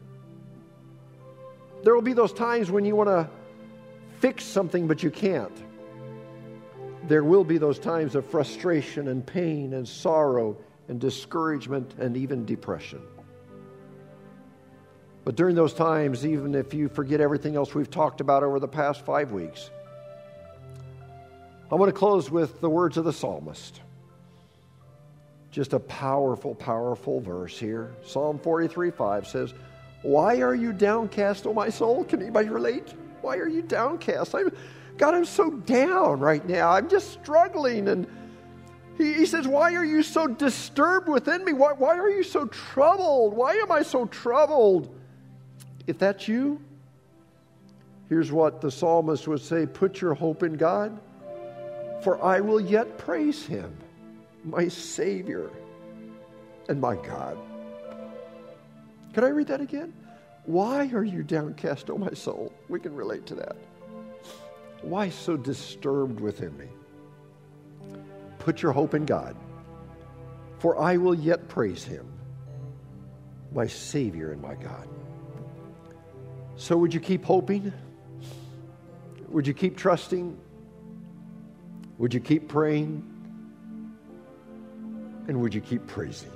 There 1.83 1.95
will 1.95 2.03
be 2.03 2.13
those 2.13 2.33
times 2.33 2.71
when 2.71 2.85
you 2.85 2.95
want 2.95 3.09
to 3.09 3.29
fix 4.21 4.45
something, 4.45 4.87
but 4.87 5.03
you 5.03 5.11
can't. 5.11 5.65
There 7.09 7.25
will 7.25 7.43
be 7.43 7.59
those 7.59 7.79
times 7.79 8.15
of 8.15 8.27
frustration 8.27 9.09
and 9.09 9.27
pain 9.27 9.73
and 9.73 9.89
sorrow 9.89 10.57
and 10.89 11.01
discouragement 11.01 11.95
and 11.99 12.17
even 12.17 12.45
depression. 12.45 13.01
But 15.25 15.37
during 15.37 15.57
those 15.57 15.73
times, 15.73 16.27
even 16.27 16.55
if 16.55 16.75
you 16.75 16.89
forget 16.89 17.21
everything 17.21 17.57
else 17.57 17.75
we've 17.75 17.91
talked 17.91 18.21
about 18.21 18.43
over 18.43 18.61
the 18.61 18.69
past 18.69 19.05
five 19.07 19.33
weeks, 19.33 19.71
I 21.73 21.75
want 21.75 21.89
to 21.89 21.99
close 21.99 22.31
with 22.31 22.61
the 22.61 22.69
words 22.69 22.99
of 22.99 23.07
the 23.07 23.15
psalmist. 23.15 23.81
Just 25.51 25.73
a 25.73 25.81
powerful, 25.81 26.55
powerful 26.55 27.19
verse 27.21 27.59
here. 27.59 27.95
Psalm 28.05 28.39
43 28.39 28.91
5 28.91 29.27
says, 29.27 29.55
Why 30.03 30.43
are 30.43 30.55
you 30.55 30.75
downcast, 30.75 31.47
O 31.47 31.55
my 31.55 31.71
soul? 31.71 32.05
Can 32.05 32.21
anybody 32.21 32.51
relate? 32.51 32.93
Why 33.23 33.39
are 33.39 33.49
you 33.49 33.63
downcast? 33.63 34.35
I'm, 34.35 34.53
God, 34.99 35.15
I'm 35.15 35.25
so 35.25 35.51
down 35.51 36.21
right 36.21 36.47
now. 36.47 36.71
I'm 36.71 36.91
just 36.91 37.11
struggling. 37.13 37.89
And 37.89 38.07
he, 38.99 39.15
he 39.15 39.25
says, 39.25 39.49
Why 39.49 39.73
are 39.73 39.85
you 39.85 40.03
so 40.03 40.27
disturbed 40.27 41.09
within 41.09 41.43
me? 41.43 41.55
Why, 41.55 41.73
why 41.73 41.97
are 41.99 42.11
you 42.11 42.23
so 42.23 42.45
troubled? 42.47 43.33
Why 43.33 43.55
am 43.55 43.73
I 43.73 43.81
so 43.81 44.05
troubled? 44.05 44.95
If 45.87 45.99
that's 45.99 46.29
you, 46.29 46.61
here's 48.11 48.31
what 48.31 48.61
the 48.61 48.71
psalmist 48.71 49.27
would 49.27 49.41
say 49.41 49.65
Put 49.65 50.03
your 50.03 50.13
hope 50.13 50.43
in 50.43 50.59
God, 50.59 51.01
for 52.03 52.23
I 52.23 52.41
will 52.41 52.61
yet 52.61 52.99
praise 52.99 53.47
him, 53.47 53.77
my 54.45 54.69
Savior 54.69 55.51
and 56.69 56.81
my 56.81 56.97
God. 56.97 57.39
Can 59.15 59.25
I 59.25 59.29
read 59.29 59.47
that 59.49 59.61
again? 59.61 59.93
Why 60.45 60.91
are 60.93 61.05
you 61.05 61.23
downcast, 61.23 61.91
O 61.91 61.95
oh 61.95 61.99
my 61.99 62.13
soul? 62.13 62.53
We 62.69 62.81
can 62.81 62.95
relate 62.95 63.27
to 63.27 63.35
that. 63.37 63.57
Why 64.83 65.11
so 65.11 65.37
disturbed 65.37 66.19
within 66.19 66.57
me? 66.59 66.67
Put 68.41 68.63
your 68.63 68.73
hope 68.73 68.95
in 68.95 69.05
God, 69.05 69.37
for 70.59 70.81
I 70.81 70.97
will 70.97 71.15
yet 71.15 71.49
praise 71.49 71.85
him, 71.85 72.07
my 73.53 73.69
Savior 73.69 74.33
and 74.33 74.43
my 74.43 74.55
God. 74.55 74.89
So, 76.57 76.77
would 76.77 76.93
you 76.93 77.01
keep 77.01 77.25
hoping? 77.25 77.73
Would 79.29 79.47
you 79.47 79.55
keep 79.55 79.77
trusting? 79.77 80.37
Would 82.03 82.13
you 82.13 82.19
keep 82.19 82.49
praying? 82.49 83.09
And 85.29 85.41
would 85.41 85.55
you 85.55 85.61
keep 85.61 85.87
praising? 85.87 86.33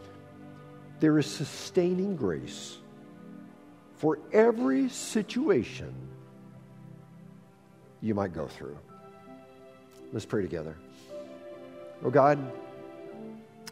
There 1.01 1.19
is 1.19 1.27
sustaining 1.27 2.15
grace 2.15 2.79
for 3.97 4.21
every 4.33 4.89
situation 4.89 5.93
you 8.01 8.15
might 8.15 8.33
go 8.33 8.47
through. 8.47 8.79
Let's 10.13 10.25
pray 10.25 10.43
together. 10.43 10.77
Oh 12.05 12.11
God, 12.11 12.39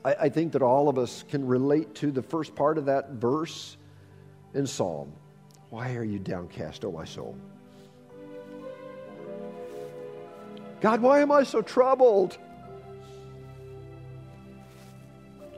I, 0.04 0.14
I, 0.22 0.28
think 0.30 0.50
that 0.54 0.62
all 0.62 0.88
of 0.88 0.98
us 0.98 1.22
can 1.28 1.46
relate 1.46 1.94
to 1.96 2.10
the 2.10 2.22
first 2.22 2.56
part 2.56 2.76
of 2.76 2.86
that 2.86 3.10
verse 3.10 3.76
in 4.52 4.66
Psalm. 4.66 5.12
Why 5.70 5.94
are 5.94 6.02
you 6.02 6.18
downcast, 6.18 6.84
O 6.84 6.90
my 6.90 7.04
soul? 7.04 7.36
God, 10.84 11.00
why 11.00 11.20
am 11.20 11.32
I 11.32 11.44
so 11.44 11.62
troubled? 11.62 12.36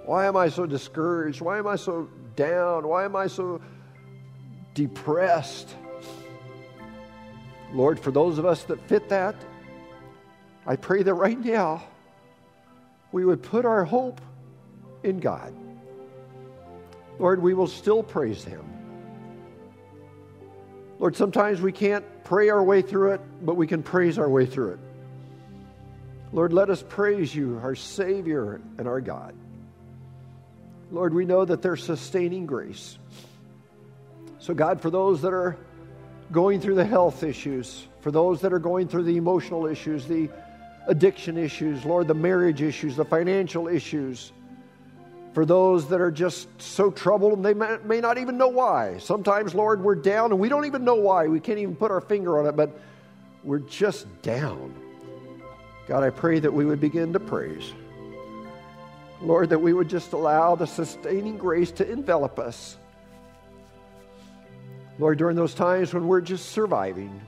Why 0.04 0.26
am 0.26 0.36
I 0.36 0.48
so 0.50 0.66
discouraged? 0.66 1.40
Why 1.40 1.58
am 1.58 1.66
I 1.66 1.74
so 1.74 2.08
down? 2.36 2.86
Why 2.86 3.04
am 3.04 3.16
I 3.16 3.26
so 3.26 3.60
depressed? 4.74 5.74
Lord, 7.72 7.98
for 7.98 8.12
those 8.12 8.38
of 8.38 8.46
us 8.46 8.62
that 8.66 8.80
fit 8.88 9.08
that, 9.08 9.34
I 10.64 10.76
pray 10.76 11.02
that 11.02 11.14
right 11.14 11.44
now 11.44 11.82
we 13.10 13.24
would 13.24 13.42
put 13.42 13.64
our 13.64 13.84
hope 13.84 14.20
in 15.02 15.18
God. 15.18 15.52
Lord, 17.18 17.42
we 17.42 17.52
will 17.52 17.66
still 17.66 18.04
praise 18.04 18.44
Him. 18.44 18.64
Lord, 21.00 21.16
sometimes 21.16 21.60
we 21.60 21.72
can't 21.72 22.04
pray 22.22 22.48
our 22.48 22.62
way 22.62 22.80
through 22.80 23.14
it, 23.14 23.20
but 23.44 23.56
we 23.56 23.66
can 23.66 23.82
praise 23.82 24.20
our 24.20 24.28
way 24.28 24.46
through 24.46 24.74
it. 24.74 24.85
Lord, 26.32 26.52
let 26.52 26.70
us 26.70 26.84
praise 26.86 27.34
you, 27.34 27.58
our 27.62 27.74
Savior 27.74 28.60
and 28.78 28.88
our 28.88 29.00
God. 29.00 29.34
Lord, 30.90 31.14
we 31.14 31.24
know 31.24 31.44
that 31.44 31.62
there's 31.62 31.82
sustaining 31.82 32.46
grace. 32.46 32.98
So, 34.38 34.54
God, 34.54 34.80
for 34.80 34.90
those 34.90 35.22
that 35.22 35.32
are 35.32 35.56
going 36.30 36.60
through 36.60 36.76
the 36.76 36.84
health 36.84 37.22
issues, 37.22 37.86
for 38.00 38.10
those 38.10 38.40
that 38.42 38.52
are 38.52 38.58
going 38.58 38.88
through 38.88 39.04
the 39.04 39.16
emotional 39.16 39.66
issues, 39.66 40.06
the 40.06 40.28
addiction 40.86 41.36
issues, 41.36 41.84
Lord, 41.84 42.06
the 42.08 42.14
marriage 42.14 42.62
issues, 42.62 42.96
the 42.96 43.04
financial 43.04 43.66
issues, 43.68 44.32
for 45.32 45.44
those 45.44 45.88
that 45.88 46.00
are 46.00 46.10
just 46.10 46.48
so 46.60 46.90
troubled 46.90 47.34
and 47.34 47.44
they 47.44 47.52
may, 47.52 48.00
not 48.00 48.16
even 48.18 48.38
know 48.38 48.48
why. 48.48 48.98
Sometimes, 48.98 49.54
Lord, 49.54 49.82
we're 49.82 49.94
down 49.94 50.30
and 50.30 50.40
we 50.40 50.48
don't 50.48 50.64
even 50.64 50.84
know 50.84 50.94
why. 50.94 51.26
We 51.26 51.40
can't 51.40 51.58
even 51.58 51.76
put 51.76 51.90
our 51.90 52.00
finger 52.00 52.38
on 52.38 52.46
it, 52.46 52.56
but 52.56 52.78
we're 53.44 53.58
just 53.58 54.06
down. 54.22 54.74
God, 55.86 56.02
I 56.02 56.10
pray 56.10 56.38
that 56.40 56.52
we 56.52 56.64
would 56.64 56.80
begin 56.80 57.12
to 57.12 57.20
praise. 57.20 57.72
Lord, 59.20 59.50
that 59.50 59.58
we 59.58 59.72
would 59.72 59.88
just 59.88 60.12
allow 60.12 60.56
the 60.56 60.66
sustaining 60.66 61.38
grace 61.38 61.70
to 61.72 61.90
envelop 61.90 62.38
us. 62.38 62.76
Lord, 64.98 65.18
during 65.18 65.36
those 65.36 65.54
times 65.54 65.94
when 65.94 66.06
we're 66.06 66.20
just 66.20 66.50
surviving, 66.50 67.20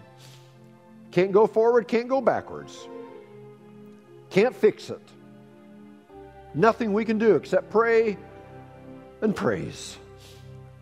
can't 1.11 1.33
go 1.33 1.47
forward, 1.47 1.89
can't 1.89 2.09
go 2.09 2.21
backwards, 2.21 2.89
can't 4.31 4.55
fix 4.55 4.91
it 4.91 5.01
Nothing 6.55 6.93
we 6.93 7.05
can 7.05 7.19
do 7.19 7.37
except 7.37 7.71
pray 7.71 8.17
and 9.21 9.35
praise. 9.35 9.97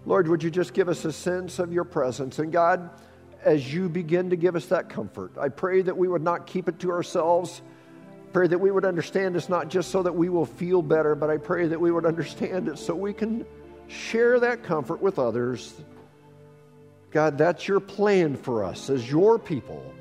Lord, 0.05 0.29
would 0.29 0.43
you 0.43 0.51
just 0.51 0.73
give 0.73 0.89
us 0.89 1.05
a 1.05 1.13
sense 1.13 1.59
of 1.59 1.73
your 1.73 1.85
presence? 1.85 2.39
And 2.39 2.53
God, 2.53 2.89
as 3.47 3.73
you 3.73 3.89
begin 3.89 4.29
to 4.31 4.37
give 4.37 4.57
us 4.57 4.67
that 4.67 4.89
comfort, 4.89 5.31
I 5.39 5.49
pray 5.49 5.81
that 5.83 5.97
we 5.97 6.09
would 6.09 6.21
not 6.21 6.47
keep 6.47 6.69
it 6.69 6.81
to 6.81 6.91
ourselves. 6.91 7.63
Pray 8.33 8.49
that 8.49 8.59
we 8.59 8.73
would 8.73 8.85
understand 8.85 9.37
it's 9.37 9.49
not 9.49 9.69
just 9.69 9.91
so 9.91 10.03
that 10.03 10.15
we 10.15 10.29
will 10.29 10.45
feel 10.45 10.83
better, 10.83 11.15
but 11.15 11.31
I 11.31 11.37
pray 11.37 11.69
that 11.69 11.81
we 11.81 11.93
would 11.93 12.05
understand 12.05 12.69
it 12.69 12.77
so 12.77 12.95
we 12.95 13.15
can 13.15 13.47
share 13.87 14.41
that 14.41 14.65
comfort 14.65 15.01
with 15.01 15.21
others. 15.21 15.75
God, 17.13 17.39
that's 17.39 17.69
your 17.69 17.79
plan 17.79 18.37
for 18.37 18.65
us 18.65 18.91
as 18.91 19.09
your 19.09 19.39
people 19.39 19.95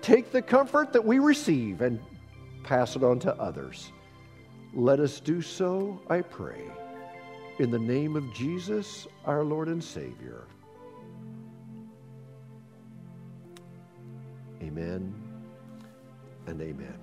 take 0.00 0.32
the 0.32 0.40
comfort 0.40 0.92
that 0.92 1.04
we 1.04 1.18
receive 1.18 1.82
and 1.82 2.00
pass 2.62 2.96
it 2.96 3.04
on 3.04 3.18
to 3.18 3.34
others. 3.36 3.92
Let 4.72 4.98
us 4.98 5.20
do 5.20 5.42
so, 5.42 6.00
I 6.08 6.22
pray, 6.22 6.62
in 7.58 7.70
the 7.70 7.78
name 7.78 8.16
of 8.16 8.32
Jesus, 8.32 9.06
our 9.26 9.44
Lord 9.44 9.68
and 9.68 9.82
Savior. 9.82 10.44
Amen 14.62 15.14
and 16.46 16.60
amen. 16.60 16.98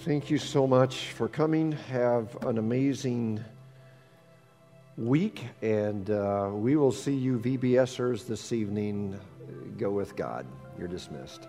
Thank 0.00 0.30
you 0.30 0.38
so 0.38 0.66
much 0.66 1.08
for 1.08 1.28
coming. 1.28 1.72
Have 1.72 2.36
an 2.44 2.58
amazing 2.58 3.44
week, 4.96 5.44
and 5.62 6.08
uh, 6.10 6.50
we 6.52 6.76
will 6.76 6.92
see 6.92 7.14
you 7.14 7.38
VBSers 7.38 8.26
this 8.26 8.52
evening. 8.52 9.18
Go 9.78 9.90
with 9.90 10.14
God. 10.14 10.46
You're 10.78 10.88
dismissed. 10.88 11.48